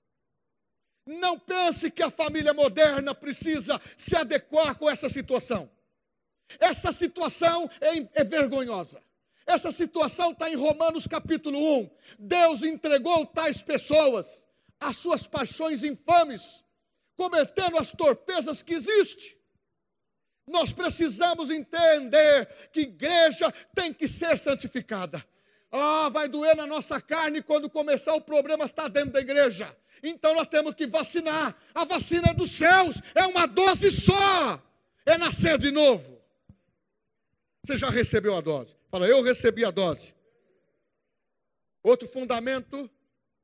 Não 1.07 1.39
pense 1.39 1.91
que 1.91 2.03
a 2.03 2.11
família 2.11 2.55
moderna 2.55 3.15
precisa 3.15 3.81
se 3.97 4.15
adequar 4.15 4.77
com 4.77 4.89
essa 4.89 5.09
situação. 5.09 5.71
Essa 6.61 6.93
situação 6.93 7.69
é, 7.81 8.21
é 8.21 8.25
vergonhosa. 8.25 9.03
Essa 9.47 9.73
situação 9.73 10.31
está 10.31 10.49
em 10.49 10.55
Romanos 10.55 11.07
capítulo 11.07 11.59
1. 11.59 11.91
Deus 12.19 12.63
entregou 12.63 13.27
tais 13.27 13.63
pessoas 13.63 14.45
às 14.79 14.97
suas 14.97 15.27
paixões 15.27 15.83
infames, 15.83 16.65
cometendo 17.17 17.77
as 17.77 17.91
torpezas 17.91 18.63
que 18.63 18.75
existem. 18.75 19.37
Nós 20.47 20.73
precisamos 20.73 21.51
entender 21.51 22.47
que 22.73 22.81
igreja 22.81 23.51
tem 23.75 23.93
que 23.93 24.07
ser 24.07 24.39
santificada. 24.39 25.25
Ah, 25.71 26.09
vai 26.11 26.29
doer 26.29 26.55
na 26.57 26.67
nossa 26.67 27.01
carne 27.01 27.43
quando 27.43 27.71
começar 27.71 28.15
o 28.15 28.21
problema 28.21 28.67
está 28.67 28.89
dentro 28.89 29.13
da 29.13 29.21
igreja. 29.21 29.75
Então 30.03 30.35
nós 30.35 30.49
temos 30.49 30.75
que 30.75 30.87
vacinar. 30.87 31.57
A 31.75 31.85
vacina 31.85 32.31
é 32.31 32.35
dos 32.35 32.51
céus, 32.51 33.01
é 33.15 33.25
uma 33.27 33.47
dose 33.47 33.91
só. 33.91 34.61
É 35.07 35.17
nascer 35.17 35.59
de 35.59 35.71
novo. 35.71 36.21
Você 37.63 37.77
já 37.77 37.89
recebeu 37.89 38.37
a 38.37 38.41
dose? 38.41 38.77
Fala, 38.91 39.07
eu 39.07 39.23
recebi 39.23 39.65
a 39.65 39.71
dose. 39.71 40.15
Outro 41.83 42.09
fundamento 42.09 42.91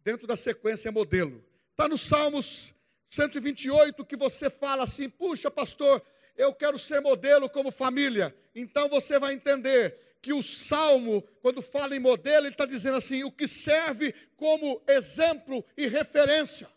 dentro 0.03 0.27
da 0.27 0.37
sequência 0.37 0.89
é 0.89 0.91
modelo. 0.91 1.45
Está 1.71 1.89
no 1.89 1.97
Salmos 1.97 2.75
128 3.09 4.05
que 4.05 4.17
você 4.17 4.51
fala 4.51 4.85
assim: 4.85 5.09
puxa, 5.09 5.51
pastor, 5.51 6.03
eu 6.37 6.53
quero 6.55 6.79
ser 6.79 7.01
modelo 7.01 7.49
como 7.49 7.71
família. 7.71 8.35
Então 8.55 8.89
você 8.89 9.19
vai 9.19 9.35
entender 9.35 10.08
que 10.21 10.33
o 10.33 10.43
salmo, 10.43 11.23
quando 11.41 11.63
fala 11.63 11.95
em 11.95 12.01
modelo, 12.01 12.47
ele 12.47 12.55
está 12.55 12.67
dizendo 12.67 12.97
assim: 12.97 13.25
o 13.25 13.33
que 13.33 13.47
serve 13.47 14.13
como 14.37 14.83
exemplo 14.87 15.65
e 15.77 15.87
referência. 15.87 16.69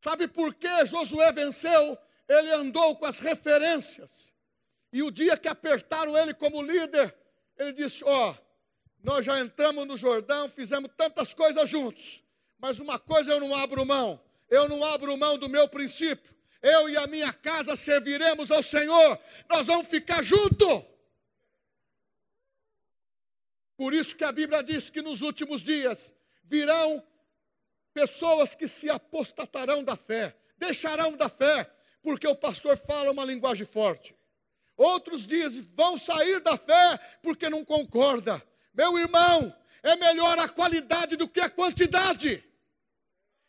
Sabe 0.00 0.28
por 0.28 0.54
que 0.54 0.86
Josué 0.86 1.30
venceu? 1.32 1.98
Ele 2.28 2.50
andou 2.52 2.96
com 2.96 3.06
as 3.06 3.18
referências. 3.18 4.34
E 4.92 5.02
o 5.02 5.10
dia 5.10 5.36
que 5.36 5.48
apertaram 5.48 6.16
ele 6.16 6.34
como 6.34 6.62
líder, 6.62 7.14
ele 7.56 7.72
disse: 7.72 8.04
Ó, 8.04 8.30
oh, 8.30 8.34
nós 9.02 9.24
já 9.24 9.40
entramos 9.40 9.86
no 9.86 9.96
Jordão, 9.96 10.48
fizemos 10.48 10.90
tantas 10.96 11.32
coisas 11.32 11.68
juntos, 11.68 12.22
mas 12.58 12.78
uma 12.78 12.98
coisa 12.98 13.32
eu 13.32 13.40
não 13.40 13.54
abro 13.54 13.84
mão: 13.84 14.20
eu 14.48 14.68
não 14.68 14.84
abro 14.84 15.16
mão 15.16 15.38
do 15.38 15.48
meu 15.48 15.68
princípio. 15.68 16.34
Eu 16.62 16.90
e 16.90 16.96
a 16.96 17.06
minha 17.06 17.32
casa 17.32 17.74
serviremos 17.74 18.50
ao 18.50 18.62
Senhor, 18.62 19.18
nós 19.48 19.66
vamos 19.66 19.88
ficar 19.88 20.22
juntos. 20.22 20.84
Por 23.80 23.94
isso 23.94 24.14
que 24.14 24.24
a 24.24 24.30
Bíblia 24.30 24.62
diz 24.62 24.90
que 24.90 25.00
nos 25.00 25.22
últimos 25.22 25.62
dias 25.62 26.14
virão 26.44 27.02
pessoas 27.94 28.54
que 28.54 28.68
se 28.68 28.90
apostatarão 28.90 29.82
da 29.82 29.96
fé, 29.96 30.36
deixarão 30.58 31.16
da 31.16 31.30
fé, 31.30 31.66
porque 32.02 32.28
o 32.28 32.36
pastor 32.36 32.76
fala 32.76 33.10
uma 33.10 33.24
linguagem 33.24 33.64
forte. 33.64 34.14
Outros 34.76 35.26
dizem, 35.26 35.66
vão 35.74 35.96
sair 35.96 36.40
da 36.40 36.58
fé 36.58 36.98
porque 37.22 37.48
não 37.48 37.64
concorda. 37.64 38.46
Meu 38.74 38.98
irmão, 38.98 39.50
é 39.82 39.96
melhor 39.96 40.38
a 40.38 40.46
qualidade 40.46 41.16
do 41.16 41.26
que 41.26 41.40
a 41.40 41.48
quantidade. 41.48 42.44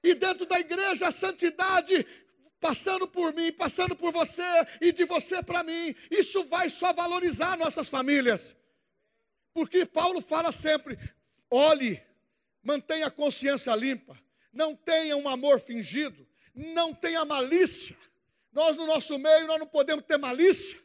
E 0.02 0.14
dentro 0.14 0.46
da 0.46 0.58
igreja, 0.62 1.10
a 1.10 1.12
santidade 1.12 2.08
passando 2.58 3.06
por 3.06 3.34
mim, 3.34 3.52
passando 3.52 3.98
por 3.98 4.14
você 4.14 4.66
e 4.80 4.94
de 4.94 5.04
você 5.04 5.44
para 5.44 5.62
mim, 5.62 5.94
isso 6.10 6.46
vai 6.46 6.70
só 6.70 6.94
valorizar 6.94 7.58
nossas 7.58 7.90
famílias. 7.90 8.56
Porque 9.54 9.86
Paulo 9.86 10.22
fala 10.22 10.52
sempre: 10.52 10.98
olhe, 11.50 12.02
mantenha 12.64 13.08
a 13.08 13.12
consciência 13.12 13.76
limpa, 13.76 14.18
não 14.52 14.76
tenha 14.76 15.18
um 15.18 15.28
amor 15.28 15.60
fingido, 15.60 16.28
não 16.54 16.94
tenha 16.94 17.26
malícia. 17.26 17.98
Nós 18.52 18.76
no 18.76 18.86
nosso 18.86 19.18
meio 19.18 19.48
nós 19.48 19.60
não 19.60 19.68
podemos 19.68 20.06
ter 20.06 20.18
malícia. 20.18 20.80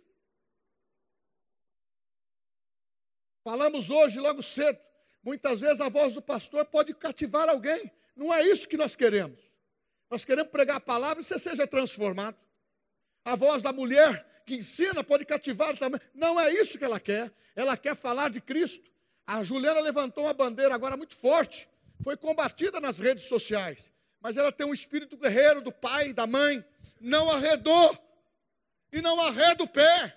Falamos 3.43 3.91
hoje 3.91 4.19
logo 4.19 4.43
cedo. 4.43 4.79
Muitas 5.23 5.61
vezes 5.61 5.81
a 5.81 5.89
voz 5.89 6.15
do 6.15 6.23
pastor 6.23 6.65
pode 6.65 6.95
cativar 6.95 7.49
alguém. 7.49 7.91
Não 8.15 8.33
é 8.33 8.43
isso 8.43 8.69
que 8.69 8.77
nós 8.77 8.95
queremos. 8.95 9.41
Nós 10.09 10.25
queremos 10.25 10.51
pregar 10.51 10.77
a 10.77 10.81
palavra 10.81 11.21
e 11.21 11.25
você 11.25 11.39
seja 11.39 11.67
transformado. 11.67 12.37
A 13.25 13.35
voz 13.35 13.63
da 13.63 13.73
mulher 13.73 14.25
que 14.47 14.55
ensina 14.55 15.03
pode 15.03 15.25
cativar 15.25 15.77
também. 15.77 16.01
Não 16.15 16.39
é 16.39 16.53
isso 16.55 16.79
que 16.79 16.85
ela 16.85 17.01
quer. 17.01 17.33
Ela 17.57 17.77
quer 17.77 17.97
falar 17.97 18.31
de 18.31 18.41
Cristo. 18.41 18.89
A 19.27 19.43
Juliana 19.43 19.81
levantou 19.81 20.25
uma 20.25 20.33
bandeira 20.33 20.73
agora 20.73 20.97
muito 20.97 21.17
forte. 21.17 21.69
Foi 22.03 22.17
combatida 22.17 22.81
nas 22.81 22.99
redes 22.99 23.25
sociais. 23.25 23.93
Mas 24.21 24.37
ela 24.37 24.53
tem 24.53 24.65
um 24.65 24.73
espírito 24.73 25.17
guerreiro 25.17 25.61
do 25.61 25.73
pai, 25.73 26.13
da 26.13 26.27
mãe. 26.27 26.65
Não 27.01 27.31
arredou. 27.31 27.99
e 28.93 29.03
não 29.03 29.21
arreda 29.21 29.65
o 29.65 29.69
pé. 29.69 30.17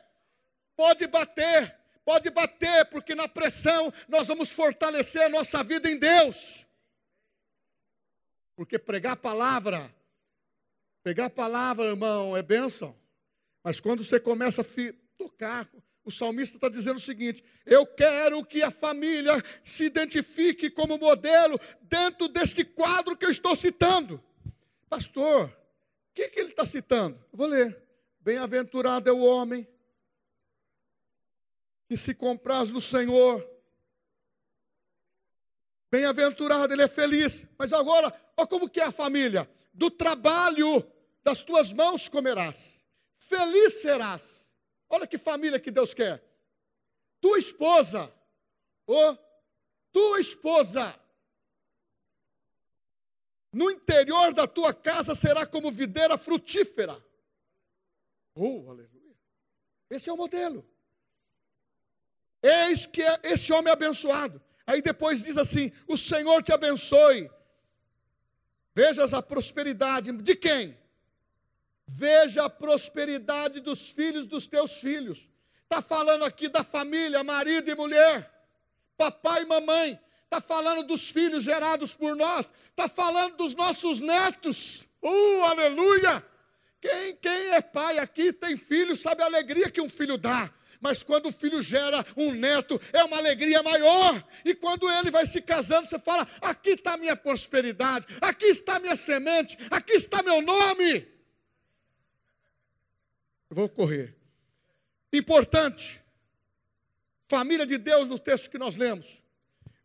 Pode 0.75 1.05
bater, 1.07 1.75
pode 2.05 2.29
bater, 2.29 2.85
porque 2.85 3.13
na 3.15 3.27
pressão 3.27 3.91
nós 4.07 4.27
vamos 4.27 4.51
fortalecer 4.51 5.23
a 5.23 5.29
nossa 5.29 5.63
vida 5.63 5.89
em 5.89 5.97
Deus. 5.97 6.65
Porque 8.55 8.77
pregar 8.77 9.13
a 9.13 9.17
palavra, 9.17 9.93
pregar 11.03 11.27
a 11.27 11.29
palavra, 11.31 11.87
irmão, 11.87 12.37
é 12.37 12.41
bênção. 12.41 12.95
Mas 13.63 13.79
quando 13.79 14.03
você 14.03 14.19
começa 14.19 14.61
a 14.61 14.65
tocar, 15.17 15.69
o 16.03 16.11
salmista 16.11 16.57
está 16.57 16.69
dizendo 16.69 16.97
o 16.97 17.01
seguinte: 17.01 17.43
eu 17.65 17.85
quero 17.85 18.43
que 18.43 18.63
a 18.63 18.71
família 18.71 19.33
se 19.63 19.85
identifique 19.85 20.69
como 20.69 20.97
modelo 20.97 21.59
dentro 21.81 22.27
deste 22.27 22.63
quadro 22.63 23.15
que 23.15 23.25
eu 23.25 23.29
estou 23.29 23.55
citando. 23.55 24.23
Pastor, 24.89 25.45
o 25.45 26.13
que, 26.13 26.29
que 26.29 26.39
ele 26.39 26.49
está 26.49 26.65
citando? 26.65 27.23
Vou 27.31 27.47
ler. 27.47 27.77
Bem-aventurado 28.21 29.09
é 29.09 29.13
o 29.13 29.19
homem 29.19 29.67
que 31.87 31.95
se 31.95 32.13
compraz 32.13 32.69
no 32.69 32.81
Senhor. 32.81 33.47
Bem-aventurado, 35.91 36.73
ele 36.73 36.83
é 36.83 36.87
feliz. 36.87 37.47
Mas 37.57 37.73
agora, 37.73 38.13
olha 38.37 38.47
como 38.47 38.69
que 38.69 38.79
é 38.79 38.85
a 38.85 38.91
família. 38.91 39.49
Do 39.73 39.89
trabalho 39.89 40.85
das 41.23 41.41
tuas 41.43 41.73
mãos 41.73 42.07
comerás. 42.07 42.78
Feliz 43.29 43.81
serás. 43.83 44.49
Olha 44.89 45.05
que 45.05 45.15
família 45.19 45.59
que 45.59 45.69
Deus 45.69 45.93
quer. 45.93 46.23
Tua 47.21 47.37
esposa, 47.37 48.11
oh, 48.87 49.15
tua 49.91 50.19
esposa, 50.19 50.99
no 53.53 53.69
interior 53.69 54.33
da 54.33 54.47
tua 54.47 54.73
casa 54.73 55.13
será 55.13 55.45
como 55.45 55.69
videira 55.69 56.17
frutífera. 56.17 56.97
Oh, 58.33 58.67
aleluia. 58.71 59.15
Esse 59.91 60.09
é 60.09 60.13
o 60.13 60.17
modelo. 60.17 60.67
Eis 62.41 62.87
que 62.87 63.03
é 63.03 63.19
esse 63.21 63.53
homem 63.53 63.71
abençoado. 63.71 64.41
Aí 64.65 64.81
depois 64.81 65.21
diz 65.21 65.37
assim: 65.37 65.71
O 65.87 65.95
Senhor 65.95 66.41
te 66.41 66.51
abençoe. 66.51 67.29
Vejas 68.73 69.13
a 69.13 69.21
prosperidade 69.21 70.11
de 70.13 70.35
quem? 70.35 70.78
Veja 71.91 72.45
a 72.45 72.49
prosperidade 72.49 73.59
dos 73.59 73.89
filhos 73.89 74.27
dos 74.27 74.45
teus 74.45 74.77
filhos. 74.77 75.27
Está 75.63 75.81
falando 75.81 76.23
aqui 76.23 76.47
da 76.47 76.63
família, 76.63 77.23
marido 77.23 77.69
e 77.69 77.75
mulher, 77.75 78.31
papai 78.95 79.41
e 79.41 79.45
mamãe. 79.45 79.99
Está 80.23 80.39
falando 80.39 80.83
dos 80.83 81.09
filhos 81.09 81.43
gerados 81.43 81.95
por 81.95 82.15
nós. 82.15 82.51
Está 82.69 82.87
falando 82.87 83.37
dos 83.37 83.55
nossos 83.55 83.99
netos. 83.99 84.87
Uh, 85.01 85.43
aleluia! 85.43 86.23
Quem, 86.79 87.15
quem 87.15 87.49
é 87.51 87.61
pai 87.61 87.97
aqui 87.97 88.31
tem 88.31 88.55
filho, 88.55 88.95
sabe 88.95 89.23
a 89.23 89.25
alegria 89.25 89.71
que 89.71 89.81
um 89.81 89.89
filho 89.89 90.17
dá. 90.17 90.49
Mas 90.79 91.01
quando 91.01 91.27
o 91.27 91.33
filho 91.33 91.61
gera 91.61 92.05
um 92.15 92.31
neto, 92.31 92.79
é 92.93 93.03
uma 93.03 93.17
alegria 93.17 93.61
maior. 93.63 94.23
E 94.45 94.53
quando 94.53 94.89
ele 94.89 95.09
vai 95.09 95.25
se 95.25 95.41
casando, 95.41 95.87
você 95.87 95.97
fala: 95.97 96.27
aqui 96.39 96.71
está 96.71 96.93
a 96.93 96.97
minha 96.97 97.15
prosperidade, 97.15 98.05
aqui 98.21 98.45
está 98.45 98.75
a 98.75 98.79
minha 98.79 98.95
semente, 98.95 99.57
aqui 99.71 99.93
está 99.93 100.21
meu 100.21 100.41
nome. 100.41 101.18
Vou 103.49 103.67
correr. 103.67 104.15
Importante. 105.11 106.03
Família 107.27 107.65
de 107.65 107.77
Deus 107.77 108.07
no 108.07 108.19
texto 108.19 108.49
que 108.49 108.57
nós 108.57 108.75
lemos. 108.75 109.21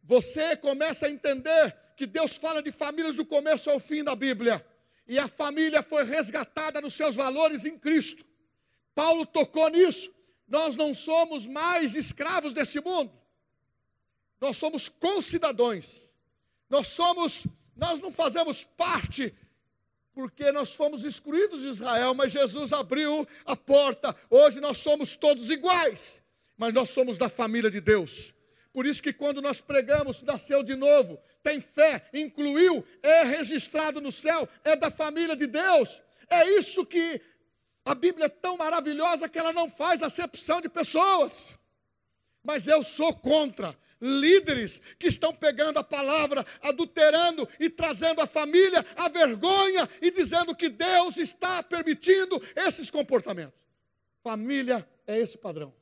Você 0.02 0.56
começa 0.56 1.06
a 1.06 1.10
entender 1.10 1.74
que 1.96 2.06
Deus 2.06 2.36
fala 2.36 2.62
de 2.62 2.70
famílias 2.70 3.16
do 3.16 3.24
começo 3.24 3.70
ao 3.70 3.80
fim 3.80 4.04
da 4.04 4.14
Bíblia. 4.14 4.64
E 5.06 5.18
a 5.18 5.28
família 5.28 5.82
foi 5.82 6.04
resgatada 6.04 6.80
nos 6.80 6.94
seus 6.94 7.14
valores 7.14 7.64
em 7.64 7.78
Cristo. 7.78 8.24
Paulo 8.94 9.24
tocou 9.24 9.68
nisso. 9.68 10.12
Nós 10.46 10.76
não 10.76 10.92
somos 10.92 11.46
mais 11.46 11.94
escravos 11.94 12.52
desse 12.52 12.80
mundo. 12.80 13.12
Nós 14.40 14.56
somos 14.56 14.88
concidadãos. 14.88 16.10
Nós 16.68 16.88
somos, 16.88 17.46
nós 17.76 17.98
não 17.98 18.12
fazemos 18.12 18.64
parte 18.64 19.34
porque 20.14 20.52
nós 20.52 20.74
fomos 20.74 21.04
excluídos 21.04 21.60
de 21.60 21.68
Israel, 21.68 22.14
mas 22.14 22.32
Jesus 22.32 22.72
abriu 22.72 23.26
a 23.44 23.56
porta. 23.56 24.14
Hoje 24.30 24.60
nós 24.60 24.78
somos 24.78 25.16
todos 25.16 25.50
iguais, 25.50 26.22
mas 26.56 26.72
nós 26.72 26.90
somos 26.90 27.18
da 27.18 27.28
família 27.28 27.70
de 27.70 27.80
Deus. 27.80 28.32
Por 28.72 28.86
isso 28.86 29.02
que 29.02 29.12
quando 29.12 29.42
nós 29.42 29.60
pregamos, 29.60 30.22
nasceu 30.22 30.62
de 30.62 30.74
novo, 30.74 31.20
tem 31.42 31.60
fé, 31.60 32.08
incluiu, 32.12 32.84
é 33.02 33.22
registrado 33.22 34.00
no 34.00 34.10
céu, 34.10 34.48
é 34.62 34.74
da 34.76 34.90
família 34.90 35.36
de 35.36 35.46
Deus. 35.46 36.02
É 36.28 36.48
isso 36.50 36.86
que 36.86 37.20
a 37.84 37.94
Bíblia 37.94 38.26
é 38.26 38.28
tão 38.28 38.56
maravilhosa 38.56 39.28
que 39.28 39.38
ela 39.38 39.52
não 39.52 39.68
faz 39.68 40.02
acepção 40.02 40.60
de 40.60 40.68
pessoas. 40.68 41.58
Mas 42.42 42.66
eu 42.66 42.82
sou 42.82 43.14
contra 43.14 43.76
líderes 44.04 44.80
que 44.98 45.06
estão 45.06 45.34
pegando 45.34 45.78
a 45.78 45.84
palavra, 45.84 46.44
adulterando 46.60 47.48
e 47.58 47.70
trazendo 47.70 48.20
a 48.20 48.26
família 48.26 48.84
à 48.96 49.08
vergonha 49.08 49.88
e 50.02 50.10
dizendo 50.10 50.54
que 50.54 50.68
Deus 50.68 51.16
está 51.16 51.62
permitindo 51.62 52.40
esses 52.54 52.90
comportamentos. 52.90 53.58
Família 54.22 54.88
é 55.06 55.18
esse 55.18 55.38
padrão. 55.38 55.74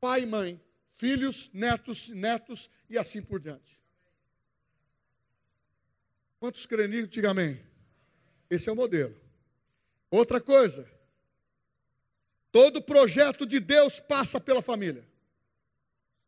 Pai 0.00 0.22
e 0.22 0.26
mãe, 0.26 0.60
filhos, 0.94 1.50
netos, 1.52 2.08
netos 2.08 2.70
e 2.88 2.96
assim 2.96 3.20
por 3.20 3.40
diante. 3.40 3.80
Quantos 6.38 6.66
creem? 6.66 7.06
Diga 7.06 7.30
amém. 7.30 7.60
Esse 8.48 8.68
é 8.68 8.72
o 8.72 8.76
modelo. 8.76 9.18
Outra 10.10 10.40
coisa, 10.40 10.86
Todo 12.54 12.80
projeto 12.80 13.44
de 13.44 13.58
Deus 13.58 13.98
passa 13.98 14.40
pela 14.40 14.62
família. 14.62 15.04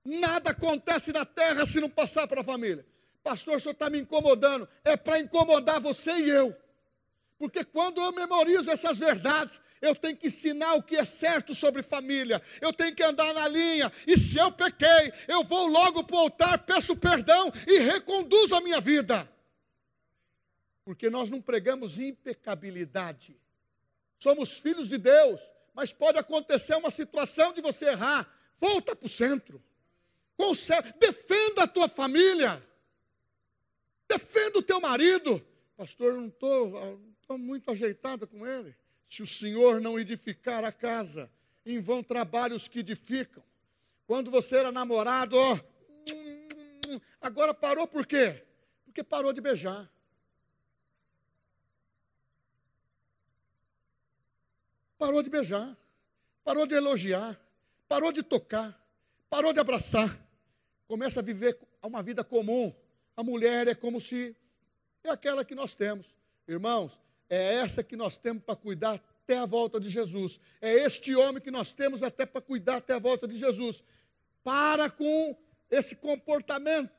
Nada 0.06 0.50
acontece 0.50 1.12
na 1.12 1.24
terra 1.24 1.66
se 1.66 1.80
não 1.80 1.90
passar 1.90 2.26
pela 2.28 2.44
família. 2.44 2.86
Pastor, 3.22 3.56
o 3.56 3.60
senhor 3.60 3.72
está 3.72 3.90
me 3.90 3.98
incomodando. 3.98 4.68
É 4.84 4.96
para 4.96 5.18
incomodar 5.18 5.80
você 5.80 6.12
e 6.12 6.30
eu. 6.30 6.56
Porque 7.38 7.64
quando 7.64 8.00
eu 8.00 8.12
memorizo 8.12 8.70
essas 8.70 8.98
verdades, 8.98 9.60
eu 9.82 9.94
tenho 9.94 10.16
que 10.16 10.28
ensinar 10.28 10.74
o 10.74 10.82
que 10.82 10.96
é 10.96 11.04
certo 11.04 11.54
sobre 11.54 11.82
família. 11.82 12.40
Eu 12.60 12.72
tenho 12.72 12.94
que 12.94 13.02
andar 13.02 13.34
na 13.34 13.46
linha. 13.46 13.92
E 14.06 14.16
se 14.16 14.38
eu 14.38 14.50
pequei, 14.52 15.12
eu 15.28 15.42
vou 15.44 15.66
logo 15.66 16.04
para 16.04 16.16
o 16.16 16.20
altar, 16.20 16.58
peço 16.64 16.96
perdão 16.96 17.52
e 17.66 17.78
reconduzo 17.80 18.54
a 18.54 18.60
minha 18.60 18.80
vida. 18.80 19.28
Porque 20.84 21.10
nós 21.10 21.28
não 21.28 21.42
pregamos 21.42 21.98
impecabilidade. 21.98 23.36
Somos 24.18 24.56
filhos 24.58 24.88
de 24.88 24.96
Deus 24.96 25.40
mas 25.76 25.92
pode 25.92 26.18
acontecer 26.18 26.74
uma 26.74 26.90
situação 26.90 27.52
de 27.52 27.60
você 27.60 27.90
errar. 27.90 28.26
Volta 28.58 28.96
para 28.96 29.04
o 29.04 29.10
centro. 29.10 29.62
Conserve, 30.37 30.92
defenda 30.99 31.62
a 31.62 31.66
tua 31.66 31.88
família. 31.88 32.62
Defenda 34.09 34.59
o 34.59 34.62
teu 34.62 34.81
marido. 34.81 35.44
Pastor, 35.77 36.14
não 36.14 36.29
estou 36.29 37.38
muito 37.38 37.70
ajeitada 37.70 38.27
com 38.27 38.46
ele. 38.46 38.75
Se 39.09 39.22
o 39.22 39.27
Senhor 39.27 39.81
não 39.81 39.99
edificar 39.99 40.64
a 40.64 40.72
casa, 40.72 41.31
em 41.64 41.81
vão 41.81 42.03
trabalhos 42.03 42.68
que 42.68 42.81
edificam. 42.81 43.42
Quando 44.07 44.31
você 44.31 44.57
era 44.57 44.70
namorado, 44.70 45.37
ó, 45.37 45.59
agora 47.20 47.53
parou 47.53 47.87
por 47.87 48.07
quê? 48.07 48.44
Porque 48.85 49.03
parou 49.03 49.33
de 49.33 49.40
beijar. 49.40 49.90
Parou 54.99 55.22
de 55.22 55.29
beijar, 55.29 55.77
parou 56.42 56.66
de 56.66 56.75
elogiar, 56.75 57.38
parou 57.87 58.11
de 58.11 58.22
tocar, 58.22 58.81
parou 59.29 59.53
de 59.53 59.61
abraçar. 59.61 60.25
Começa 60.87 61.20
a 61.20 61.22
viver 61.22 61.59
uma 61.83 62.03
vida 62.03 62.22
comum. 62.22 62.75
A 63.16 63.22
mulher 63.22 63.66
é 63.68 63.75
como 63.75 64.01
se 64.01 64.37
é 65.03 65.11
aquela 65.11 65.44
que 65.44 65.55
nós 65.55 65.75
temos. 65.75 66.14
Irmãos, 66.46 66.99
é 67.29 67.55
essa 67.55 67.82
que 67.82 67.97
nós 67.97 68.16
temos 68.16 68.43
para 68.43 68.55
cuidar 68.55 68.95
até 69.22 69.37
a 69.37 69.47
volta 69.47 69.80
de 69.80 69.89
Jesus. 69.89 70.39
É 70.61 70.72
este 70.72 71.14
homem 71.16 71.43
que 71.43 71.51
nós 71.51 71.72
temos 71.72 72.03
até 72.03 72.24
para 72.24 72.41
cuidar 72.41 72.76
até 72.76 72.95
a 72.95 72.99
volta 72.99 73.26
de 73.26 73.37
Jesus. 73.37 73.82
Para 74.45 74.89
com 74.89 75.37
esse 75.70 75.97
comportamento. 75.97 76.93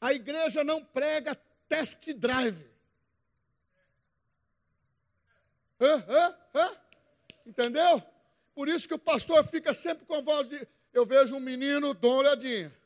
A 0.00 0.12
igreja 0.12 0.62
não 0.62 0.84
prega 0.84 1.34
test 1.68 2.12
drive. 2.14 2.66
Hã? 5.80 6.04
Hã? 6.06 6.36
Hã? 6.54 6.76
Entendeu? 7.46 8.02
Por 8.54 8.68
isso 8.68 8.86
que 8.86 8.94
o 8.94 8.98
pastor 8.98 9.42
fica 9.44 9.72
sempre 9.72 10.04
com 10.04 10.14
a 10.14 10.20
voz 10.20 10.48
de. 10.48 10.68
Eu 10.92 11.06
vejo 11.06 11.34
um 11.34 11.40
menino, 11.40 11.94
dou 11.94 12.12
uma 12.12 12.20
olhadinha. 12.20 12.79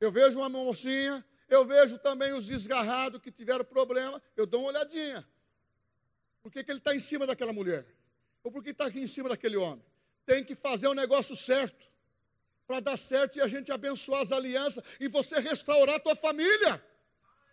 Eu 0.00 0.12
vejo 0.12 0.38
uma 0.38 0.48
mocinha, 0.48 1.24
eu 1.48 1.64
vejo 1.64 1.98
também 1.98 2.32
os 2.32 2.46
desgarrados 2.46 3.20
que 3.20 3.30
tiveram 3.30 3.64
problema, 3.64 4.22
eu 4.36 4.46
dou 4.46 4.60
uma 4.60 4.68
olhadinha. 4.68 5.26
Por 6.42 6.52
que, 6.52 6.62
que 6.62 6.70
ele 6.70 6.78
está 6.78 6.94
em 6.94 7.00
cima 7.00 7.26
daquela 7.26 7.52
mulher? 7.52 7.86
Ou 8.42 8.52
por 8.52 8.62
que 8.62 8.70
está 8.70 8.86
aqui 8.86 9.00
em 9.00 9.06
cima 9.06 9.28
daquele 9.28 9.56
homem? 9.56 9.84
Tem 10.24 10.44
que 10.44 10.54
fazer 10.54 10.86
o 10.86 10.94
negócio 10.94 11.34
certo. 11.34 11.86
Para 12.66 12.80
dar 12.80 12.98
certo 12.98 13.36
e 13.36 13.40
a 13.40 13.48
gente 13.48 13.72
abençoar 13.72 14.22
as 14.22 14.30
alianças 14.30 14.84
e 15.00 15.08
você 15.08 15.40
restaurar 15.40 15.96
a 15.96 16.00
tua 16.00 16.14
família. 16.14 16.82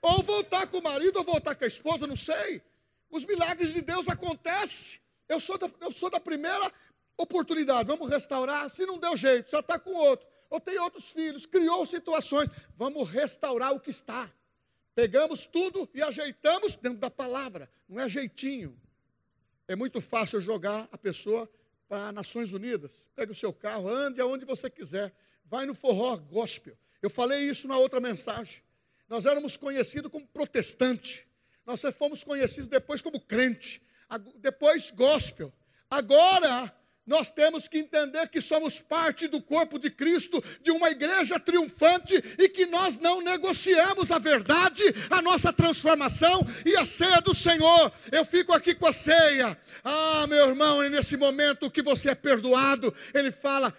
Ou 0.02 0.22
voltar 0.22 0.68
com 0.68 0.80
o 0.80 0.84
marido, 0.84 1.18
ou 1.18 1.24
voltar 1.24 1.56
com 1.56 1.64
a 1.64 1.68
esposa, 1.68 2.06
não 2.06 2.18
sei. 2.18 2.62
Os 3.10 3.26
milagres 3.26 3.74
de 3.74 3.82
Deus 3.82 4.08
acontecem. 4.08 5.00
Eu 5.28 5.40
sou 5.40 5.58
da, 5.58 5.72
eu 5.80 5.92
sou 5.92 6.10
da 6.10 6.20
primeira 6.20 6.72
oportunidade, 7.18 7.88
vamos 7.88 8.10
restaurar. 8.10 8.70
Se 8.70 8.86
não 8.86 9.00
deu 9.00 9.16
jeito, 9.16 9.50
já 9.50 9.62
está 9.62 9.80
com 9.80 9.94
outro, 9.94 10.28
ou 10.50 10.60
tem 10.60 10.78
outros 10.80 11.10
filhos, 11.12 11.46
criou 11.46 11.86
situações, 11.86 12.50
vamos 12.78 13.10
restaurar 13.10 13.74
o 13.74 13.80
que 13.80 13.90
está. 13.90 14.32
Pegamos 14.94 15.46
tudo 15.46 15.90
e 15.94 16.02
ajeitamos 16.02 16.76
dentro 16.76 17.00
da 17.00 17.12
palavra, 17.12 17.70
não 17.88 18.02
é 18.02 18.08
jeitinho. 18.08 18.80
É 19.68 19.76
muito 19.76 20.00
fácil 20.00 20.40
jogar 20.40 20.88
a 20.92 20.98
pessoa 20.98 21.50
para 21.88 22.12
Nações 22.12 22.54
Unidas. 22.54 23.06
Pega 23.16 23.32
o 23.32 23.36
seu 23.36 23.52
carro, 23.52 23.90
ande 23.90 24.22
aonde 24.22 24.46
você 24.46 24.70
quiser. 24.70 25.14
Vai 25.46 25.66
no 25.66 25.74
forró 25.74 26.16
gospel. 26.18 26.78
Eu 27.02 27.10
falei 27.10 27.50
isso 27.50 27.68
na 27.68 27.78
outra 27.78 28.00
mensagem. 28.00 28.62
Nós 29.08 29.26
éramos 29.26 29.58
conhecidos 29.58 30.12
como 30.12 30.28
protestante. 30.28 31.28
Nós 31.66 31.82
fomos 31.98 32.24
conhecidos 32.24 32.68
depois 32.68 33.02
como 33.02 33.20
crente. 33.20 33.82
Depois 34.38 34.92
gospel. 34.92 35.52
Agora 35.90 36.74
nós 37.06 37.30
temos 37.30 37.68
que 37.68 37.78
entender 37.78 38.28
que 38.30 38.42
somos 38.42 38.82
parte 38.82 39.28
do 39.28 39.42
corpo 39.42 39.78
de 39.78 39.92
Cristo, 39.92 40.44
de 40.62 40.72
uma 40.72 40.90
igreja 40.90 41.40
triunfante 41.40 42.16
e 42.40 42.50
que 42.50 42.66
nós 42.66 42.98
não 42.98 43.22
negociamos 43.22 44.10
a 44.10 44.18
verdade, 44.18 44.84
a 45.10 45.22
nossa 45.22 45.54
transformação 45.54 46.42
e 46.66 46.76
a 46.76 46.84
ceia 46.84 47.22
do 47.22 47.34
Senhor. 47.34 47.92
Eu 48.12 48.26
fico 48.26 48.54
aqui 48.54 48.74
com 48.74 48.88
a 48.88 48.94
ceia. 48.94 49.58
Ah, 49.84 50.26
meu 50.28 50.50
irmão, 50.50 50.84
e 50.84 50.90
nesse 50.90 51.16
momento 51.16 51.70
que 51.70 51.84
você 51.84 52.10
é 52.10 52.16
perdoado, 52.16 52.94
ele 53.14 53.32
fala: 53.32 53.72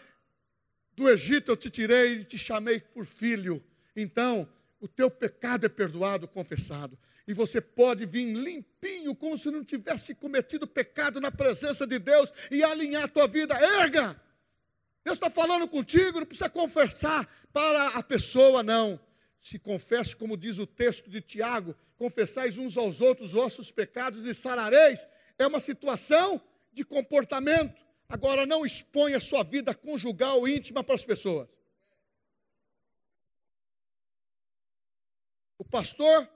Do 0.95 1.11
Egito 1.11 1.51
eu 1.51 1.57
te 1.57 1.69
tirei 1.69 2.21
e 2.21 2.25
te 2.25 2.39
chamei 2.39 2.79
por 2.79 3.05
filho. 3.05 3.63
Então, 3.97 4.49
o 4.79 4.87
teu 4.87 5.11
pecado 5.11 5.67
é 5.67 5.69
perdoado, 5.69 6.29
confessado 6.29 6.97
e 7.27 7.35
você 7.35 7.61
pode 7.61 8.07
vir 8.07 8.33
limpinho, 8.33 9.15
como 9.15 9.37
se 9.37 9.51
não 9.51 9.65
tivesse 9.65 10.15
cometido 10.15 10.67
pecado 10.67 11.21
na 11.21 11.33
presença 11.33 11.87
de 11.87 11.99
Deus 11.99 12.33
e 12.51 12.63
alinhar 12.63 13.05
a 13.05 13.09
tua 13.09 13.27
vida. 13.27 13.55
Erga! 13.55 14.21
Deus 15.05 15.17
está 15.17 15.29
falando 15.29 15.69
contigo, 15.69 16.21
não 16.21 16.27
precisa 16.27 16.49
confessar 16.49 17.29
para 17.53 17.89
a 17.89 18.03
pessoa, 18.03 18.63
não. 18.63 18.99
Se 19.41 19.59
confesse, 19.59 20.15
como 20.15 20.37
diz 20.37 20.59
o 20.59 20.67
texto 20.67 21.11
de 21.11 21.21
Tiago, 21.21 21.77
confessais 21.97 22.59
uns 22.59 22.77
aos 22.77 23.01
outros 23.01 23.29
os 23.29 23.35
vossos 23.35 23.71
pecados 23.71 24.25
e 24.25 24.35
sarareis. 24.35 25.07
É 25.39 25.47
uma 25.47 25.61
situação 25.61 26.41
de 26.73 26.85
comportamento. 26.85 27.81
Agora, 28.09 28.47
não 28.47 28.65
exponha 28.65 29.17
a 29.17 29.21
sua 29.21 29.43
vida 29.43 29.75
conjugal 29.75 30.47
íntima 30.47 30.83
para 30.83 30.95
as 30.95 31.05
pessoas. 31.05 31.49
O 35.59 35.65
pastor 35.65 36.29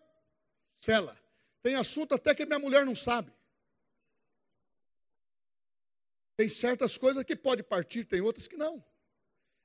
Cela. 0.81 1.17
Tem 1.63 1.75
assunto 1.75 2.15
até 2.15 2.35
que 2.35 2.47
minha 2.47 2.59
mulher 2.59 2.85
não 2.87 2.97
sabe. 2.97 3.33
Tem 6.37 6.49
certas 6.49 6.97
coisas 6.97 7.23
que 7.23 7.37
pode 7.37 7.63
partir, 7.63 8.05
tem 8.05 8.23
outras 8.23 8.49
que 8.49 8.57
não. 8.57 8.83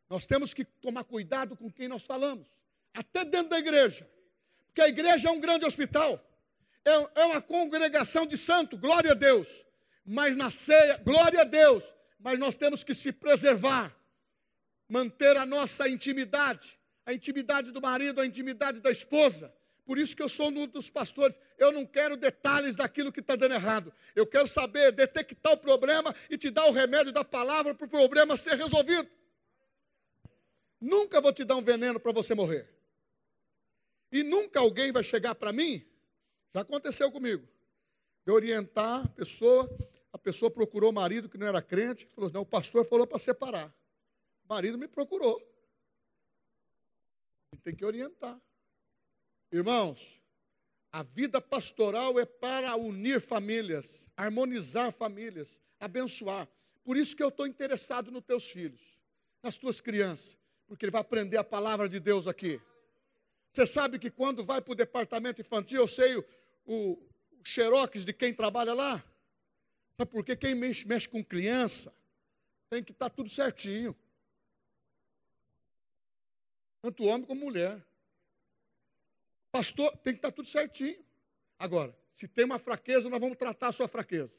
Nós 0.09 0.25
temos 0.25 0.53
que 0.53 0.65
tomar 0.65 1.05
cuidado 1.05 1.55
com 1.55 1.71
quem 1.71 1.87
nós 1.87 2.03
falamos, 2.03 2.47
até 2.93 3.23
dentro 3.23 3.49
da 3.49 3.57
igreja, 3.57 4.07
porque 4.67 4.81
a 4.81 4.87
igreja 4.87 5.29
é 5.29 5.31
um 5.31 5.39
grande 5.39 5.65
hospital, 5.65 6.21
é, 6.83 7.21
é 7.21 7.25
uma 7.25 7.41
congregação 7.41 8.27
de 8.27 8.37
santo, 8.37 8.77
glória 8.77 9.11
a 9.11 9.15
Deus. 9.15 9.47
Mas 10.05 10.35
na 10.35 10.51
ceia, 10.51 10.97
glória 10.97 11.41
a 11.41 11.43
Deus, 11.45 11.83
mas 12.19 12.37
nós 12.37 12.55
temos 12.55 12.83
que 12.83 12.93
se 12.93 13.11
preservar, 13.11 13.95
manter 14.87 15.35
a 15.37 15.45
nossa 15.45 15.89
intimidade, 15.89 16.77
a 17.05 17.13
intimidade 17.13 17.71
do 17.71 17.81
marido, 17.81 18.21
a 18.21 18.25
intimidade 18.25 18.79
da 18.81 18.91
esposa, 18.91 19.51
por 19.85 19.99
isso 19.99 20.15
que 20.15 20.23
eu 20.23 20.27
sou 20.27 20.49
um 20.49 20.67
dos 20.67 20.89
pastores. 20.89 21.39
Eu 21.57 21.71
não 21.71 21.85
quero 21.85 22.17
detalhes 22.17 22.75
daquilo 22.75 23.11
que 23.11 23.19
está 23.19 23.35
dando 23.35 23.53
errado. 23.53 23.93
Eu 24.15 24.25
quero 24.25 24.47
saber, 24.47 24.91
detectar 24.91 25.53
o 25.53 25.57
problema 25.57 26.13
e 26.29 26.37
te 26.37 26.49
dar 26.49 26.65
o 26.65 26.71
remédio 26.71 27.11
da 27.13 27.23
palavra 27.23 27.75
para 27.75 27.85
o 27.85 27.89
problema 27.89 28.35
ser 28.35 28.55
resolvido. 28.55 29.07
Nunca 30.81 31.21
vou 31.21 31.31
te 31.31 31.43
dar 31.43 31.55
um 31.55 31.61
veneno 31.61 31.99
para 31.99 32.11
você 32.11 32.33
morrer. 32.33 32.67
E 34.11 34.23
nunca 34.23 34.59
alguém 34.59 34.91
vai 34.91 35.03
chegar 35.03 35.35
para 35.35 35.51
mim, 35.51 35.85
já 36.53 36.61
aconteceu 36.61 37.11
comigo, 37.11 37.47
de 38.25 38.31
orientar 38.31 39.05
a 39.05 39.09
pessoa, 39.09 39.69
a 40.11 40.17
pessoa 40.17 40.49
procurou 40.49 40.89
o 40.89 40.93
marido 40.93 41.29
que 41.29 41.37
não 41.37 41.47
era 41.47 41.61
crente, 41.61 42.07
falou: 42.15 42.31
não, 42.31 42.41
o 42.41 42.45
pastor 42.45 42.85
falou 42.85 43.05
para 43.05 43.19
separar. 43.19 43.67
O 44.45 44.53
marido 44.53 44.77
me 44.77 44.87
procurou. 44.87 45.41
Tem 47.63 47.75
que 47.75 47.85
orientar. 47.85 48.39
Irmãos, 49.55 50.21
a 50.91 51.01
vida 51.01 51.39
pastoral 51.39 52.19
é 52.19 52.25
para 52.25 52.75
unir 52.75 53.21
famílias, 53.21 54.07
harmonizar 54.17 54.91
famílias, 54.91 55.61
abençoar. 55.79 56.47
Por 56.83 56.97
isso 56.97 57.15
que 57.15 57.23
eu 57.23 57.29
estou 57.29 57.47
interessado 57.47 58.11
nos 58.11 58.23
teus 58.23 58.49
filhos, 58.49 58.81
nas 59.41 59.57
tuas 59.57 59.79
crianças, 59.79 60.37
porque 60.67 60.83
ele 60.85 60.91
vai 60.91 61.01
aprender 61.01 61.37
a 61.37 61.43
palavra 61.43 61.87
de 61.87 61.99
Deus 61.99 62.27
aqui. 62.27 62.59
Você 63.53 63.65
sabe 63.65 63.97
que 63.97 64.11
quando 64.11 64.43
vai 64.43 64.59
para 64.61 64.73
o 64.73 64.75
departamento 64.75 65.39
infantil, 65.39 65.79
eu 65.79 65.87
sei 65.87 66.17
o, 66.17 66.25
o, 66.65 67.01
xerox 67.43 68.03
de 68.03 68.11
quem 68.11 68.33
trabalha 68.33 68.73
lá? 68.73 69.01
Sabe 69.97 70.11
por 70.11 70.25
quê? 70.25 70.35
Quem 70.35 70.53
mexe, 70.53 70.85
mexe 70.85 71.07
com 71.07 71.23
criança 71.23 71.93
tem 72.69 72.83
que 72.83 72.91
estar 72.91 73.09
tá 73.09 73.15
tudo 73.15 73.29
certinho. 73.29 73.95
Tanto 76.81 77.05
homem 77.05 77.25
como 77.25 77.45
mulher. 77.45 77.81
Pastor, 79.55 79.95
tem 80.03 80.11
que 80.11 80.17
estar 80.17 80.33
tudo 80.33 80.49
certinho. 80.49 81.01
Agora, 81.57 81.97
se 82.13 82.27
tem 82.27 82.43
uma 82.43 82.59
fraqueza, 82.59 83.09
nós 83.09 83.21
vamos 83.21 83.37
tratar 83.37 83.69
a 83.69 83.71
sua 83.71 83.87
fraqueza. 83.87 84.37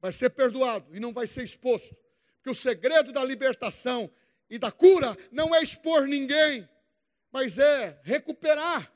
Vai 0.00 0.12
ser 0.12 0.30
perdoado 0.30 0.94
e 0.94 1.00
não 1.00 1.12
vai 1.12 1.26
ser 1.26 1.42
exposto. 1.42 1.96
Porque 2.36 2.50
o 2.50 2.54
segredo 2.54 3.10
da 3.10 3.24
libertação 3.24 4.08
e 4.48 4.56
da 4.56 4.70
cura 4.70 5.16
não 5.32 5.52
é 5.52 5.60
expor 5.60 6.06
ninguém, 6.06 6.68
mas 7.32 7.58
é 7.58 8.00
recuperar. 8.04 8.94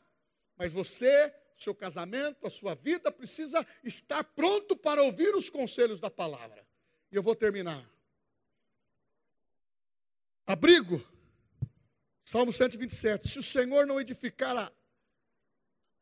Mas 0.56 0.72
você, 0.72 1.34
seu 1.56 1.74
casamento, 1.74 2.46
a 2.46 2.50
sua 2.50 2.76
vida 2.76 3.10
precisa 3.10 3.66
estar 3.82 4.22
pronto 4.22 4.76
para 4.76 5.02
ouvir 5.02 5.34
os 5.34 5.50
conselhos 5.50 5.98
da 5.98 6.08
palavra. 6.08 6.64
E 7.10 7.16
eu 7.16 7.24
vou 7.24 7.34
terminar. 7.34 7.84
Abrigo. 10.46 11.04
Salmo 12.24 12.52
127. 12.52 13.26
Se 13.26 13.40
o 13.40 13.42
Senhor 13.42 13.84
não 13.84 14.00
edificar 14.00 14.56
a 14.56 14.72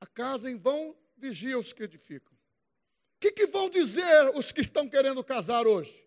a 0.01 0.07
casa 0.07 0.51
em 0.51 0.57
vão 0.57 0.97
vigia 1.17 1.59
os 1.59 1.73
que 1.73 1.83
edificam. 1.83 2.33
O 3.17 3.21
que, 3.21 3.33
que 3.33 3.47
vão 3.47 3.69
dizer 3.69 4.31
os 4.35 4.53
que 4.53 4.61
estão 4.61 4.89
querendo 4.89 5.25
casar 5.25 5.67
hoje? 5.67 6.07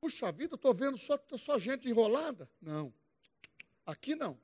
Puxa 0.00 0.32
vida, 0.32 0.54
estou 0.56 0.74
vendo 0.74 0.98
só, 0.98 1.18
só 1.36 1.58
gente 1.58 1.88
enrolada. 1.88 2.50
Não, 2.60 2.92
aqui 3.86 4.14
não. 4.14 4.40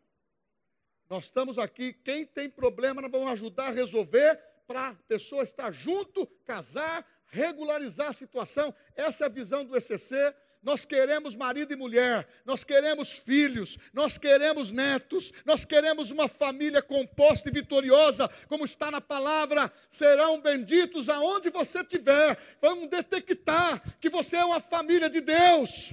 Nós 1.08 1.24
estamos 1.24 1.58
aqui, 1.58 1.92
quem 1.92 2.26
tem 2.26 2.48
problema, 2.48 3.00
nós 3.00 3.10
vamos 3.10 3.32
ajudar 3.32 3.68
a 3.68 3.72
resolver 3.72 4.36
para 4.66 4.88
a 4.88 4.94
pessoa 4.94 5.44
estar 5.44 5.72
junto, 5.72 6.26
casar, 6.44 7.06
regularizar 7.26 8.08
a 8.10 8.12
situação. 8.12 8.74
Essa 8.94 9.24
é 9.24 9.26
a 9.26 9.30
visão 9.30 9.64
do 9.64 9.76
ECC 9.76 10.34
nós 10.66 10.84
queremos 10.84 11.36
marido 11.36 11.72
e 11.72 11.76
mulher, 11.76 12.26
nós 12.44 12.64
queremos 12.64 13.12
filhos, 13.12 13.78
nós 13.92 14.18
queremos 14.18 14.72
netos, 14.72 15.32
nós 15.44 15.64
queremos 15.64 16.10
uma 16.10 16.26
família 16.26 16.82
composta 16.82 17.48
e 17.48 17.52
vitoriosa, 17.52 18.28
como 18.48 18.64
está 18.64 18.90
na 18.90 19.00
palavra, 19.00 19.72
serão 19.88 20.40
benditos 20.40 21.08
aonde 21.08 21.50
você 21.50 21.82
estiver. 21.82 22.36
Vamos 22.60 22.88
detectar 22.88 23.80
que 24.00 24.10
você 24.10 24.38
é 24.38 24.44
uma 24.44 24.58
família 24.58 25.08
de 25.08 25.20
Deus. 25.20 25.92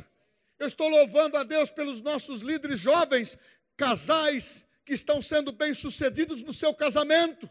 Eu 0.58 0.66
estou 0.66 0.90
louvando 0.90 1.38
a 1.38 1.44
Deus 1.44 1.70
pelos 1.70 2.02
nossos 2.02 2.42
líderes 2.42 2.80
jovens, 2.80 3.38
casais 3.78 4.66
que 4.84 4.94
estão 4.94 5.22
sendo 5.22 5.52
bem-sucedidos 5.52 6.42
no 6.42 6.52
seu 6.52 6.74
casamento. 6.74 7.48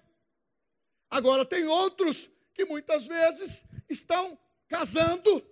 Agora, 1.08 1.46
tem 1.46 1.66
outros 1.68 2.28
que 2.52 2.64
muitas 2.64 3.06
vezes 3.06 3.64
estão 3.88 4.36
casando 4.66 5.51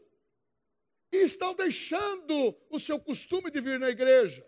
e 1.13 1.19
estão 1.19 1.55
deixando 1.55 2.55
o 2.69 2.79
seu 2.79 2.99
costume 2.99 3.51
de 3.51 3.61
vir 3.61 3.79
na 3.79 3.89
igreja. 3.89 4.47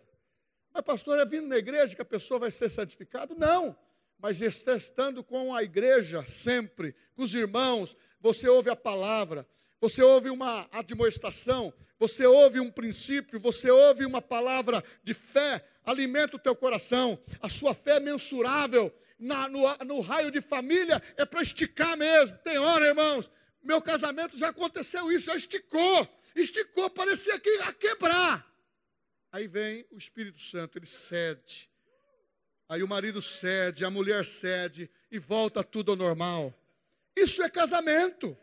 Mas, 0.73 0.85
pastor, 0.85 1.19
é 1.19 1.25
vindo 1.25 1.49
na 1.49 1.59
igreja 1.59 1.95
que 1.95 2.03
a 2.03 2.05
pessoa 2.05 2.41
vai 2.41 2.51
ser 2.51 2.71
santificada? 2.71 3.35
Não. 3.35 3.77
Mas 4.19 4.41
estando 4.41 5.25
com 5.25 5.55
a 5.55 5.63
igreja 5.63 6.25
sempre, 6.27 6.95
com 7.15 7.23
os 7.23 7.35
irmãos, 7.35 7.97
você 8.21 8.49
ouve 8.49 8.71
a 8.71 8.77
palavra, 8.77 9.47
você 9.81 10.01
ouve 10.01 10.31
uma 10.31 10.69
admoestação, 10.71 11.75
você 11.99 12.25
ouve 12.25 12.61
um 12.61 12.71
princípio, 12.71 13.41
você 13.41 13.71
ouve 13.71 14.07
uma 14.07 14.23
palavra 14.23 14.83
de 15.03 15.13
fé, 15.13 15.65
alimenta 15.85 16.37
o 16.37 16.39
teu 16.39 16.55
coração, 16.55 17.19
a 17.41 17.49
sua 17.49 17.75
fé 17.75 17.97
é 17.97 18.01
mensurável. 18.01 18.93
Na, 19.19 19.49
no, 19.49 19.61
no 19.85 20.01
raio 20.01 20.33
de 20.33 20.41
família 20.41 21.01
é 21.17 21.25
para 21.25 21.43
esticar 21.43 21.97
mesmo. 21.97 22.37
Tem 22.39 22.59
hora, 22.59 22.87
irmãos, 22.87 23.31
meu 23.63 23.81
casamento 23.81 24.37
já 24.37 24.49
aconteceu 24.49 25.11
isso, 25.11 25.27
já 25.27 25.37
esticou 25.37 26.09
esticou, 26.35 26.89
parecia 26.91 27.39
que 27.39 27.51
ia 27.57 27.73
quebrar. 27.73 28.47
Aí 29.31 29.47
vem 29.47 29.87
o 29.91 29.97
Espírito 29.97 30.41
Santo, 30.41 30.79
ele 30.79 30.87
cede. 30.87 31.71
Aí 32.69 32.83
o 32.83 32.89
marido 32.89 33.21
cede, 33.21 33.85
a 33.85 33.91
mulher 33.91 34.25
cede 34.25 34.91
e 35.11 35.19
volta 35.19 35.63
tudo 35.63 35.93
ao 35.93 35.97
normal. 35.97 36.55
Isso 37.15 37.43
é 37.43 37.51
casamento. 37.51 38.37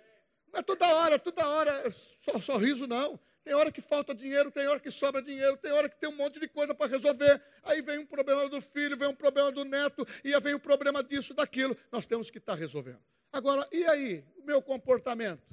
Não 0.52 0.60
é 0.60 0.64
toda 0.64 0.88
hora, 0.88 1.20
toda 1.20 1.48
hora 1.48 1.92
só 1.92 2.40
sorriso, 2.40 2.88
não. 2.88 3.20
Tem 3.44 3.54
hora 3.54 3.72
que 3.72 3.82
falta 3.82 4.14
dinheiro, 4.14 4.52
tem 4.52 4.68
hora 4.68 4.80
que 4.80 4.92
sobra 4.92 5.22
dinheiro, 5.22 5.58
tem 5.58 5.72
hora 5.72 5.90
que 5.90 5.98
tem 6.00 6.10
um 6.10 6.16
monte 6.16 6.40
de 6.40 6.48
coisa 6.48 6.76
para 6.76 6.90
resolver. 6.90 7.42
Aí 7.64 7.82
vem 7.82 7.98
um 7.98 8.06
problema 8.06 8.48
do 8.48 8.62
filho, 8.62 8.98
vem 8.98 9.08
um 9.08 9.16
problema 9.16 9.52
do 9.52 9.64
neto, 9.64 10.06
e 10.24 10.34
aí 10.34 10.42
vem 10.42 10.54
o 10.54 10.60
problema 10.60 11.04
disso, 11.04 11.34
daquilo. 11.34 11.76
Nós 11.92 12.06
temos 12.06 12.30
que 12.30 12.38
estar 12.38 12.54
tá 12.54 12.60
resolvendo. 12.60 13.02
Agora, 13.32 13.68
e 13.72 13.86
aí, 13.86 14.26
o 14.38 14.44
meu 14.44 14.62
comportamento? 14.62 15.48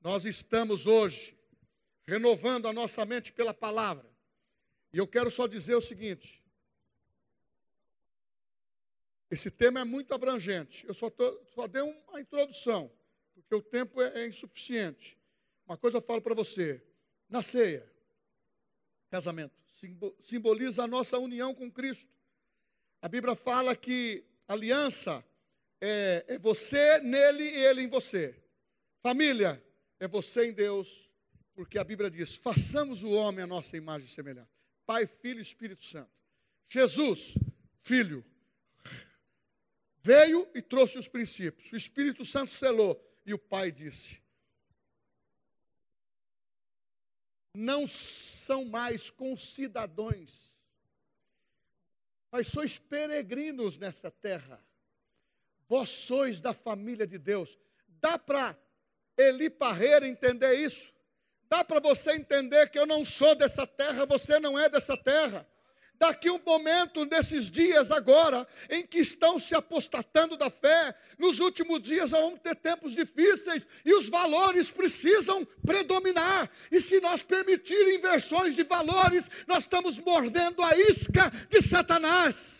Nós 0.00 0.24
estamos 0.24 0.86
hoje 0.86 1.36
renovando 2.06 2.66
a 2.66 2.72
nossa 2.72 3.04
mente 3.04 3.32
pela 3.32 3.52
palavra. 3.52 4.08
E 4.92 4.98
eu 4.98 5.06
quero 5.06 5.30
só 5.30 5.46
dizer 5.46 5.74
o 5.74 5.80
seguinte: 5.80 6.42
esse 9.30 9.50
tema 9.50 9.80
é 9.80 9.84
muito 9.84 10.14
abrangente. 10.14 10.86
Eu 10.86 10.94
só, 10.94 11.10
tô, 11.10 11.44
só 11.54 11.66
dei 11.66 11.82
uma 11.82 12.20
introdução, 12.20 12.90
porque 13.34 13.54
o 13.54 13.62
tempo 13.62 14.00
é, 14.00 14.22
é 14.22 14.26
insuficiente. 14.26 15.18
Uma 15.66 15.76
coisa 15.76 15.98
eu 15.98 16.02
falo 16.02 16.22
para 16.22 16.34
você: 16.34 16.82
na 17.28 17.42
ceia, 17.42 17.90
casamento, 19.10 19.54
simboliza 20.22 20.84
a 20.84 20.88
nossa 20.88 21.18
união 21.18 21.54
com 21.54 21.70
Cristo. 21.70 22.08
A 23.02 23.08
Bíblia 23.08 23.34
fala 23.34 23.74
que 23.74 24.24
aliança 24.46 25.24
é, 25.80 26.24
é 26.28 26.38
você 26.38 27.00
nele 27.00 27.44
e 27.44 27.64
ele 27.64 27.82
em 27.82 27.88
você. 27.88 28.36
Família 29.02 29.62
é 29.98 30.06
você 30.06 30.46
em 30.46 30.52
Deus, 30.52 31.10
porque 31.54 31.78
a 31.78 31.84
Bíblia 31.84 32.10
diz: 32.10 32.36
façamos 32.36 33.02
o 33.02 33.10
homem 33.10 33.42
a 33.42 33.46
nossa 33.46 33.76
imagem 33.76 34.08
semelhante. 34.08 34.50
Pai, 34.84 35.06
Filho 35.06 35.38
e 35.38 35.42
Espírito 35.42 35.84
Santo. 35.84 36.10
Jesus, 36.68 37.34
Filho, 37.82 38.24
veio 40.02 40.48
e 40.54 40.60
trouxe 40.60 40.98
os 40.98 41.08
princípios. 41.08 41.72
O 41.72 41.76
Espírito 41.76 42.24
Santo 42.24 42.52
selou 42.52 43.00
e 43.24 43.32
o 43.32 43.38
Pai 43.38 43.72
disse: 43.72 44.22
Não 47.54 47.86
são 47.88 48.64
mais 48.64 49.10
concidadãos, 49.10 50.60
mas 52.30 52.48
sois 52.48 52.78
peregrinos 52.78 53.78
nessa 53.78 54.10
terra. 54.10 54.62
Vós 55.70 55.88
sois 55.88 56.40
da 56.40 56.52
família 56.52 57.06
de 57.06 57.16
Deus. 57.16 57.56
Dá 58.02 58.18
para 58.18 58.58
Eli 59.16 59.48
Parreira 59.48 60.04
entender 60.04 60.54
isso? 60.54 60.92
Dá 61.48 61.62
para 61.62 61.78
você 61.78 62.10
entender 62.10 62.68
que 62.70 62.78
eu 62.78 62.84
não 62.84 63.04
sou 63.04 63.36
dessa 63.36 63.64
terra, 63.64 64.04
você 64.04 64.40
não 64.40 64.58
é 64.58 64.68
dessa 64.68 64.96
terra. 64.96 65.46
Daqui 65.94 66.28
um 66.28 66.40
momento, 66.44 67.04
nesses 67.04 67.48
dias 67.48 67.92
agora, 67.92 68.48
em 68.68 68.84
que 68.84 68.98
estão 68.98 69.38
se 69.38 69.54
apostatando 69.54 70.36
da 70.36 70.50
fé, 70.50 70.92
nos 71.16 71.38
últimos 71.38 71.80
dias 71.80 72.10
vamos 72.10 72.40
ter 72.40 72.56
tempos 72.56 72.90
difíceis 72.90 73.68
e 73.84 73.94
os 73.94 74.08
valores 74.08 74.72
precisam 74.72 75.44
predominar. 75.64 76.50
E 76.72 76.80
se 76.80 76.98
nós 77.00 77.22
permitir 77.22 77.94
inversões 77.94 78.56
de 78.56 78.64
valores, 78.64 79.30
nós 79.46 79.64
estamos 79.64 80.00
mordendo 80.00 80.64
a 80.64 80.76
isca 80.76 81.30
de 81.48 81.62
Satanás. 81.62 82.59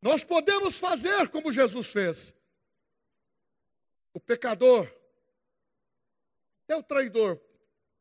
Nós 0.00 0.22
podemos 0.22 0.76
fazer 0.76 1.28
como 1.28 1.52
Jesus 1.52 1.90
fez. 1.90 2.34
O 4.12 4.20
pecador, 4.20 4.92
até 6.64 6.76
o 6.76 6.82
traidor, 6.82 7.40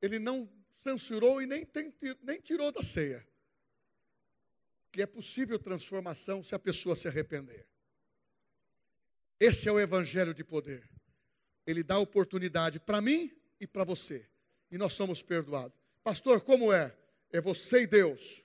ele 0.01 0.19
não 0.19 0.49
censurou 0.81 1.41
e 1.41 1.45
nem, 1.45 1.65
tem, 1.65 1.93
nem 2.21 2.39
tirou 2.39 2.71
da 2.71 2.83
ceia. 2.83 3.27
Que 4.91 5.01
é 5.01 5.05
possível 5.05 5.59
transformação 5.59 6.43
se 6.43 6.55
a 6.55 6.59
pessoa 6.59 6.95
se 6.95 7.07
arrepender. 7.07 7.67
Esse 9.39 9.67
é 9.67 9.71
o 9.71 9.79
evangelho 9.79 10.33
de 10.33 10.43
poder. 10.43 10.89
Ele 11.65 11.83
dá 11.83 11.99
oportunidade 11.99 12.79
para 12.79 13.01
mim 13.01 13.31
e 13.59 13.67
para 13.67 13.83
você. 13.83 14.27
E 14.71 14.77
nós 14.77 14.93
somos 14.93 15.21
perdoados. 15.21 15.77
Pastor, 16.03 16.41
como 16.41 16.71
é? 16.71 16.95
É 17.31 17.41
você 17.41 17.81
e 17.81 17.87
Deus. 17.87 18.43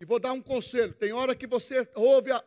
E 0.00 0.04
vou 0.04 0.18
dar 0.18 0.32
um 0.32 0.42
conselho. 0.42 0.94
Tem 0.94 1.12
hora 1.12 1.36
que 1.36 1.46
você 1.46 1.88
ouve 1.94 2.32
a, 2.32 2.44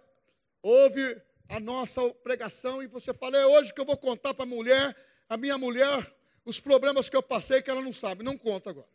ouve 0.65 1.21
a 1.47 1.59
nossa 1.59 2.09
pregação 2.09 2.81
e 2.81 2.87
você 2.87 3.13
fala, 3.13 3.37
é 3.37 3.45
hoje 3.45 3.71
que 3.71 3.79
eu 3.79 3.85
vou 3.85 3.97
contar 3.97 4.33
para 4.33 4.45
a 4.45 4.47
mulher, 4.47 4.97
a 5.29 5.37
minha 5.37 5.59
mulher, 5.59 6.11
os 6.43 6.59
problemas 6.59 7.07
que 7.07 7.15
eu 7.15 7.21
passei 7.21 7.61
que 7.61 7.69
ela 7.69 7.83
não 7.83 7.93
sabe. 7.93 8.23
Não 8.23 8.35
conta 8.35 8.71
agora. 8.71 8.89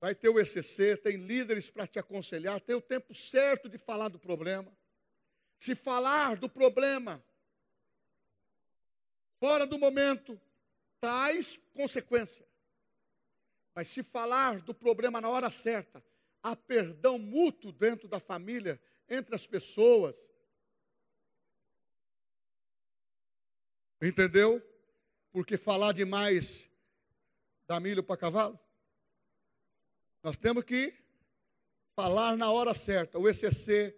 Vai 0.00 0.12
ter 0.12 0.28
o 0.28 0.40
ECC, 0.40 0.96
tem 0.96 1.16
líderes 1.16 1.70
para 1.70 1.86
te 1.86 2.00
aconselhar, 2.00 2.60
tem 2.60 2.74
o 2.74 2.80
tempo 2.80 3.14
certo 3.14 3.68
de 3.68 3.78
falar 3.78 4.08
do 4.08 4.18
problema. 4.18 4.76
Se 5.56 5.76
falar 5.76 6.36
do 6.36 6.48
problema 6.48 7.24
fora 9.38 9.66
do 9.66 9.78
momento, 9.78 10.40
traz 11.00 11.60
consequência. 11.74 12.44
Mas 13.72 13.86
se 13.86 14.02
falar 14.02 14.60
do 14.62 14.74
problema 14.74 15.20
na 15.20 15.28
hora 15.28 15.48
certa, 15.48 16.02
há 16.42 16.56
perdão 16.56 17.18
mútuo 17.18 17.70
dentro 17.70 18.08
da 18.08 18.18
família, 18.18 18.80
entre 19.08 19.34
as 19.34 19.46
pessoas, 19.46 20.16
Entendeu? 24.00 24.62
Porque 25.32 25.56
falar 25.56 25.92
demais 25.92 26.70
dá 27.66 27.80
milho 27.80 28.02
para 28.02 28.16
cavalo. 28.16 28.58
Nós 30.22 30.36
temos 30.36 30.64
que 30.64 30.94
falar 31.94 32.36
na 32.36 32.50
hora 32.50 32.74
certa. 32.74 33.18
O 33.18 33.28
ECC, 33.28 33.96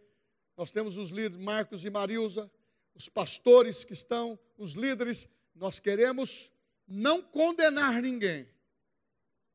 nós 0.57 0.70
temos 0.70 0.96
os 0.96 1.11
líderes, 1.11 1.38
Marcos 1.38 1.84
e 1.84 1.90
Marilza, 1.90 2.51
os 2.94 3.09
pastores 3.09 3.84
que 3.84 3.92
estão, 3.92 4.38
os 4.57 4.72
líderes. 4.72 5.28
Nós 5.55 5.80
queremos 5.80 6.51
não 6.86 7.20
condenar 7.22 8.01
ninguém, 8.01 8.49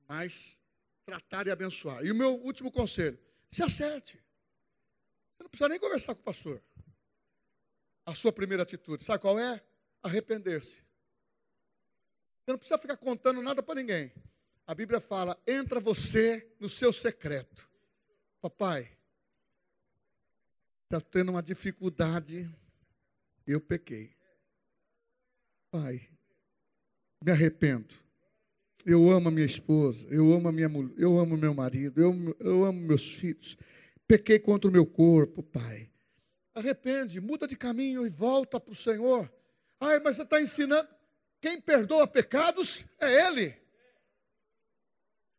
mas 0.07 0.57
tratar 1.05 1.47
e 1.47 1.51
abençoar. 1.51 2.03
E 2.05 2.11
o 2.11 2.15
meu 2.15 2.33
último 2.35 2.71
conselho: 2.71 3.17
se 3.49 3.63
acerte. 3.63 4.17
Você 5.33 5.43
não 5.43 5.49
precisa 5.49 5.69
nem 5.69 5.79
conversar 5.79 6.13
com 6.15 6.21
o 6.21 6.25
pastor. 6.25 6.61
A 8.05 8.13
sua 8.13 8.33
primeira 8.33 8.63
atitude, 8.63 9.03
sabe 9.03 9.21
qual 9.21 9.39
é? 9.39 9.63
Arrepender-se. 10.03 10.83
Você 12.43 12.51
não 12.51 12.57
precisa 12.57 12.77
ficar 12.77 12.97
contando 12.97 13.41
nada 13.41 13.63
para 13.63 13.75
ninguém. 13.75 14.13
A 14.67 14.75
Bíblia 14.75 14.99
fala: 14.99 15.41
entra 15.47 15.79
você 15.79 16.53
no 16.59 16.67
seu 16.67 16.91
secreto. 16.91 17.69
Papai, 18.41 18.91
está 20.83 20.99
tendo 20.99 21.31
uma 21.31 21.41
dificuldade, 21.41 22.53
eu 23.47 23.61
pequei. 23.61 24.13
Pai, 25.71 26.09
me 27.23 27.31
arrependo. 27.31 27.95
Eu 28.85 29.09
amo 29.09 29.29
a 29.29 29.31
minha 29.31 29.45
esposa, 29.45 30.05
eu 30.09 30.33
amo 30.33 30.49
a 30.49 30.51
minha 30.51 30.67
mulher, 30.67 30.93
eu 30.97 31.17
amo 31.17 31.37
meu 31.37 31.53
marido, 31.53 32.01
eu, 32.01 32.35
eu 32.37 32.65
amo 32.65 32.81
meus 32.81 33.13
filhos. 33.13 33.57
Pequei 34.05 34.37
contra 34.37 34.69
o 34.69 34.73
meu 34.73 34.85
corpo, 34.85 35.41
Pai. 35.41 35.89
Arrepende, 36.53 37.21
muda 37.21 37.47
de 37.47 37.55
caminho 37.55 38.05
e 38.05 38.09
volta 38.09 38.59
para 38.59 38.73
o 38.73 38.75
Senhor. 38.75 39.31
Ai, 39.84 39.99
mas 39.99 40.15
você 40.15 40.23
está 40.23 40.41
ensinando. 40.41 40.88
Quem 41.41 41.59
perdoa 41.59 42.07
pecados 42.07 42.86
é 43.01 43.27
Ele. 43.27 43.53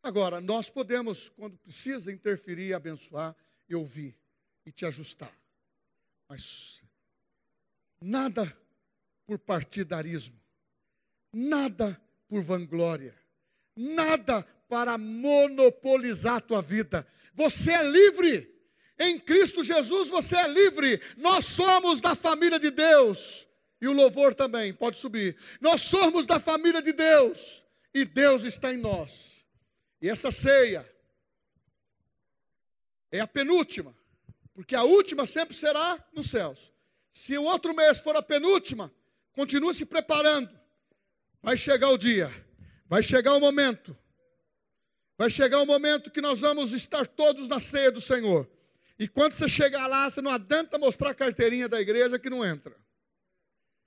Agora, 0.03 0.38
nós 0.38 0.68
podemos, 0.68 1.30
quando 1.30 1.57
precisa, 1.57 2.12
interferir, 2.12 2.74
abençoar 2.74 3.34
e 3.66 3.74
ouvir 3.74 4.14
e 4.66 4.70
te 4.70 4.84
ajustar. 4.84 5.32
Mas 6.28 6.84
nada 7.99 8.55
por 9.26 9.38
partidarismo, 9.38 10.38
nada 11.32 11.99
por 12.28 12.42
vanglória, 12.42 13.18
nada 13.74 14.42
para 14.68 14.99
monopolizar 14.99 16.36
a 16.36 16.40
tua 16.40 16.61
vida. 16.61 17.07
Você 17.32 17.72
é 17.72 17.82
livre. 17.82 18.53
Em 18.99 19.18
Cristo 19.18 19.64
Jesus 19.64 20.11
você 20.11 20.36
é 20.36 20.49
livre. 20.49 21.01
Nós 21.16 21.47
somos 21.47 22.03
da 22.03 22.14
família 22.14 22.59
de 22.59 22.70
Deus. 22.70 23.49
E 23.85 23.87
o 23.87 23.93
louvor 23.93 24.35
também, 24.35 24.72
pode 24.72 24.97
subir. 24.97 25.37
Nós 25.61 25.82
somos 25.82 26.24
da 26.24 26.41
família 26.41 26.80
de 26.80 26.91
Deus. 26.91 27.62
E 27.93 28.03
Deus 28.03 28.43
está 28.43 28.72
em 28.72 28.78
nós. 28.78 29.45
E 30.01 30.09
essa 30.09 30.32
ceia 30.32 30.91
é 33.12 33.20
a 33.20 33.26
penúltima. 33.26 33.95
Porque 34.55 34.74
a 34.74 34.85
última 34.85 35.26
sempre 35.26 35.55
será 35.55 36.03
nos 36.14 36.30
céus. 36.30 36.72
Se 37.11 37.37
o 37.37 37.43
outro 37.43 37.74
mês 37.74 38.01
for 38.01 38.16
a 38.16 38.22
penúltima, 38.22 38.91
continue 39.32 39.74
se 39.74 39.85
preparando. 39.85 40.49
Vai 41.43 41.55
chegar 41.55 41.91
o 41.91 41.99
dia. 41.99 42.32
Vai 42.87 43.03
chegar 43.03 43.35
o 43.35 43.41
momento. 43.41 43.95
Vai 45.18 45.28
chegar 45.28 45.61
o 45.61 45.66
momento 45.66 46.11
que 46.11 46.22
nós 46.22 46.41
vamos 46.41 46.72
estar 46.72 47.07
todos 47.07 47.49
na 47.49 47.61
ceia 47.61 47.93
do 47.93 48.01
Senhor. 48.01 48.51
E 48.99 49.07
quando 49.07 49.35
você 49.35 49.47
chegar 49.47 49.87
lá, 49.87 50.09
você 50.09 50.22
não 50.22 50.30
adianta 50.30 50.78
mostrar 50.78 51.11
a 51.11 51.14
carteirinha 51.14 51.68
da 51.68 51.78
igreja 51.82 52.18
que 52.18 52.30
não 52.30 52.43
entra. 52.43 52.82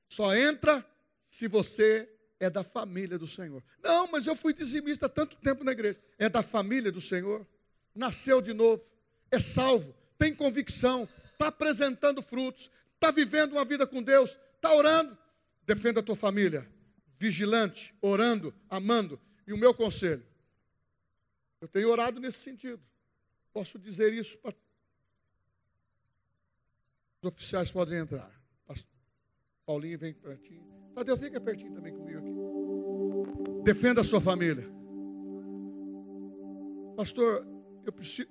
Só 0.10 0.36
entra 0.36 0.86
se 1.30 1.48
você 1.48 2.10
é 2.40 2.50
da 2.50 2.64
família 2.64 3.18
do 3.18 3.28
Senhor. 3.28 3.64
Não, 3.82 4.08
mas 4.08 4.28
eu 4.28 4.36
fui 4.36 4.54
dizimista 4.54 5.10
tanto 5.10 5.36
tempo 5.38 5.64
na 5.64 5.72
igreja. 5.72 6.00
É 6.18 6.30
da 6.30 6.44
família 6.44 6.92
do 6.92 7.02
Senhor. 7.02 7.46
Nasceu 7.94 8.42
de 8.42 8.54
novo. 8.54 8.84
É 9.32 9.40
salvo. 9.40 9.96
Tem 10.18 10.34
convicção. 10.34 11.08
Está 11.34 11.48
apresentando 11.48 12.22
frutos. 12.22 12.70
Está 12.96 13.12
vivendo 13.12 13.54
uma 13.54 13.66
vida 13.66 13.86
com 13.86 14.02
Deus. 14.02 14.38
Está 14.56 14.74
orando. 14.74 15.18
Defenda 15.66 16.00
a 16.00 16.04
tua 16.04 16.16
família. 16.16 16.68
Vigilante, 17.20 17.94
orando, 18.02 18.54
amando. 18.70 19.20
E 19.48 19.54
o 19.54 19.58
meu 19.58 19.74
conselho, 19.74 20.26
eu 21.60 21.68
tenho 21.68 21.90
orado 21.90 22.20
nesse 22.20 22.40
sentido. 22.40 22.82
Posso 23.52 23.80
dizer 23.80 24.14
isso 24.14 24.38
para. 24.38 24.56
Os 27.22 27.30
oficiais 27.30 27.72
podem 27.72 27.98
entrar. 27.98 28.32
Paulinho 29.68 30.00
vem 30.00 30.14
pertinho. 30.14 30.64
Tadeu, 30.96 31.18
fica 31.18 31.42
pertinho 31.42 31.74
também 31.74 31.94
comigo 31.94 32.20
aqui. 32.20 33.64
Defenda 33.64 34.00
a 34.00 34.04
sua 34.04 34.22
família. 34.22 34.66
Pastor, 36.96 37.46
eu 37.86 37.92
preciso. 37.92 38.30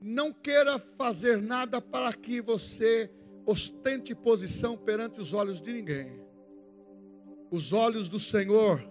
Não 0.00 0.32
queira 0.32 0.80
fazer 0.80 1.40
nada 1.40 1.80
para 1.80 2.12
que 2.12 2.42
você 2.42 3.08
ostente 3.46 4.12
posição 4.12 4.76
perante 4.76 5.20
os 5.20 5.32
olhos 5.32 5.62
de 5.62 5.72
ninguém. 5.72 6.20
Os 7.48 7.72
olhos 7.72 8.08
do 8.08 8.18
Senhor 8.18 8.82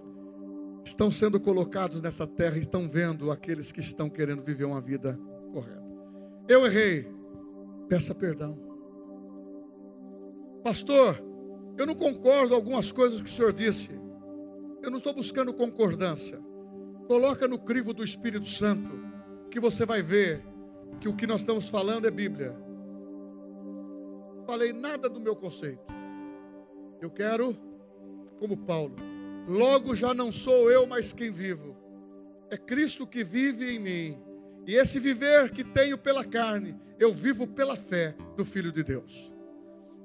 estão 0.86 1.12
sendo 1.12 1.42
colocados 1.42 2.02
nessa 2.02 2.26
terra 2.26 2.56
e 2.56 2.62
estão 2.62 2.88
vendo 2.88 3.30
aqueles 3.30 3.70
que 3.70 3.82
estão 3.82 4.10
querendo 4.10 4.42
viver 4.42 4.64
uma 4.64 4.80
vida 4.80 5.20
correta. 5.52 5.84
Eu 6.48 6.66
errei, 6.66 7.12
peça 7.90 8.16
perdão. 8.16 8.58
Pastor, 10.64 11.31
eu 11.78 11.86
não 11.86 11.96
concordo 11.96 12.50
com 12.50 12.56
algumas 12.56 12.92
coisas 12.92 13.22
que 13.22 13.30
o 13.30 13.34
senhor 13.34 13.54
disse. 13.54 13.92
Eu 14.82 14.90
não 14.90 14.98
estou 14.98 15.14
buscando 15.14 15.54
concordância. 15.54 16.40
Coloca 17.08 17.48
no 17.48 17.60
crivo 17.60 17.94
do 17.94 18.04
Espírito 18.04 18.48
Santo 18.48 18.92
que 19.50 19.60
você 19.60 19.86
vai 19.86 20.02
ver 20.02 20.44
que 21.00 21.10
o 21.10 21.16
que 21.16 21.28
nós 21.28 21.42
estamos 21.42 21.70
falando 21.70 22.08
é 22.08 22.12
Bíblia. 22.12 22.56
Falei 24.46 24.74
nada 24.74 25.10
do 25.10 25.20
meu 25.20 25.36
conceito. 25.36 25.86
Eu 27.02 27.10
quero, 27.10 27.58
como 28.40 28.58
Paulo, 28.58 28.96
Logo 29.48 29.96
já 29.96 30.14
não 30.14 30.32
sou 30.32 30.72
eu 30.72 30.86
mais 30.86 31.12
quem 31.12 31.32
vivo, 31.32 31.76
é 32.50 32.58
Cristo 32.58 33.08
que 33.08 33.24
vive 33.24 33.76
em 33.76 33.80
mim. 33.80 34.18
E 34.68 34.76
esse 34.76 35.00
viver 35.00 35.50
que 35.50 35.64
tenho 35.64 35.98
pela 35.98 36.24
carne, 36.24 36.80
eu 37.00 37.12
vivo 37.12 37.48
pela 37.48 37.76
fé 37.76 38.16
no 38.38 38.46
Filho 38.46 38.72
de 38.72 38.84
Deus. 38.84 39.32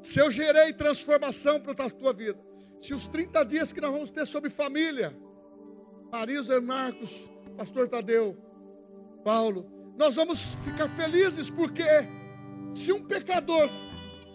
Se 0.06 0.20
eu 0.20 0.30
gerei 0.30 0.72
transformação 0.72 1.60
para 1.60 1.72
a 1.72 1.90
tua 1.90 2.12
vida, 2.12 2.38
se 2.80 2.94
os 2.94 3.08
30 3.08 3.44
dias 3.44 3.72
que 3.72 3.80
nós 3.80 3.90
vamos 3.90 4.08
ter 4.08 4.24
sobre 4.24 4.48
família, 4.48 5.12
Marisa 6.12 6.60
Marcos, 6.60 7.28
Pastor 7.56 7.88
Tadeu, 7.88 8.36
Paulo, 9.24 9.68
nós 9.98 10.14
vamos 10.14 10.54
ficar 10.64 10.88
felizes 10.90 11.50
porque 11.50 11.82
se 12.72 12.92
um 12.92 13.02
pecador, 13.02 13.68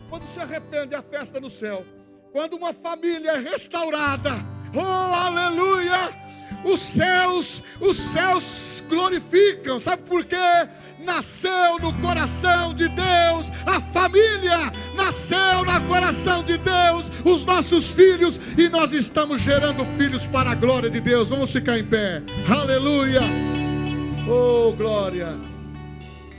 quando 0.09 0.27
se 0.27 0.41
arrepende, 0.41 0.93
a 0.93 1.01
festa 1.01 1.39
no 1.39 1.49
céu, 1.49 1.85
quando 2.33 2.57
uma 2.57 2.73
família 2.73 3.31
é 3.31 3.37
restaurada, 3.37 4.31
Oh, 4.75 5.15
aleluia! 5.15 6.09
Os 6.65 6.79
céus, 6.79 7.63
os 7.79 7.97
céus 7.97 8.43
glorificam. 8.91 9.79
Sabe 9.79 10.03
por 10.03 10.25
quê? 10.25 10.35
Nasceu 10.99 11.79
no 11.81 11.93
coração 11.99 12.73
de 12.73 12.87
Deus 12.89 13.49
a 13.65 13.79
família, 13.79 14.71
nasceu 14.95 15.63
no 15.65 15.87
coração 15.87 16.43
de 16.43 16.57
Deus 16.57 17.09
os 17.25 17.43
nossos 17.45 17.87
filhos 17.87 18.39
e 18.57 18.67
nós 18.69 18.91
estamos 18.91 19.41
gerando 19.41 19.85
filhos 19.97 20.27
para 20.27 20.51
a 20.51 20.55
glória 20.55 20.89
de 20.89 20.99
Deus. 20.99 21.29
Vamos 21.29 21.51
ficar 21.51 21.79
em 21.79 21.85
pé. 21.85 22.21
Aleluia! 22.47 23.21
Oh, 24.27 24.71
glória! 24.73 25.50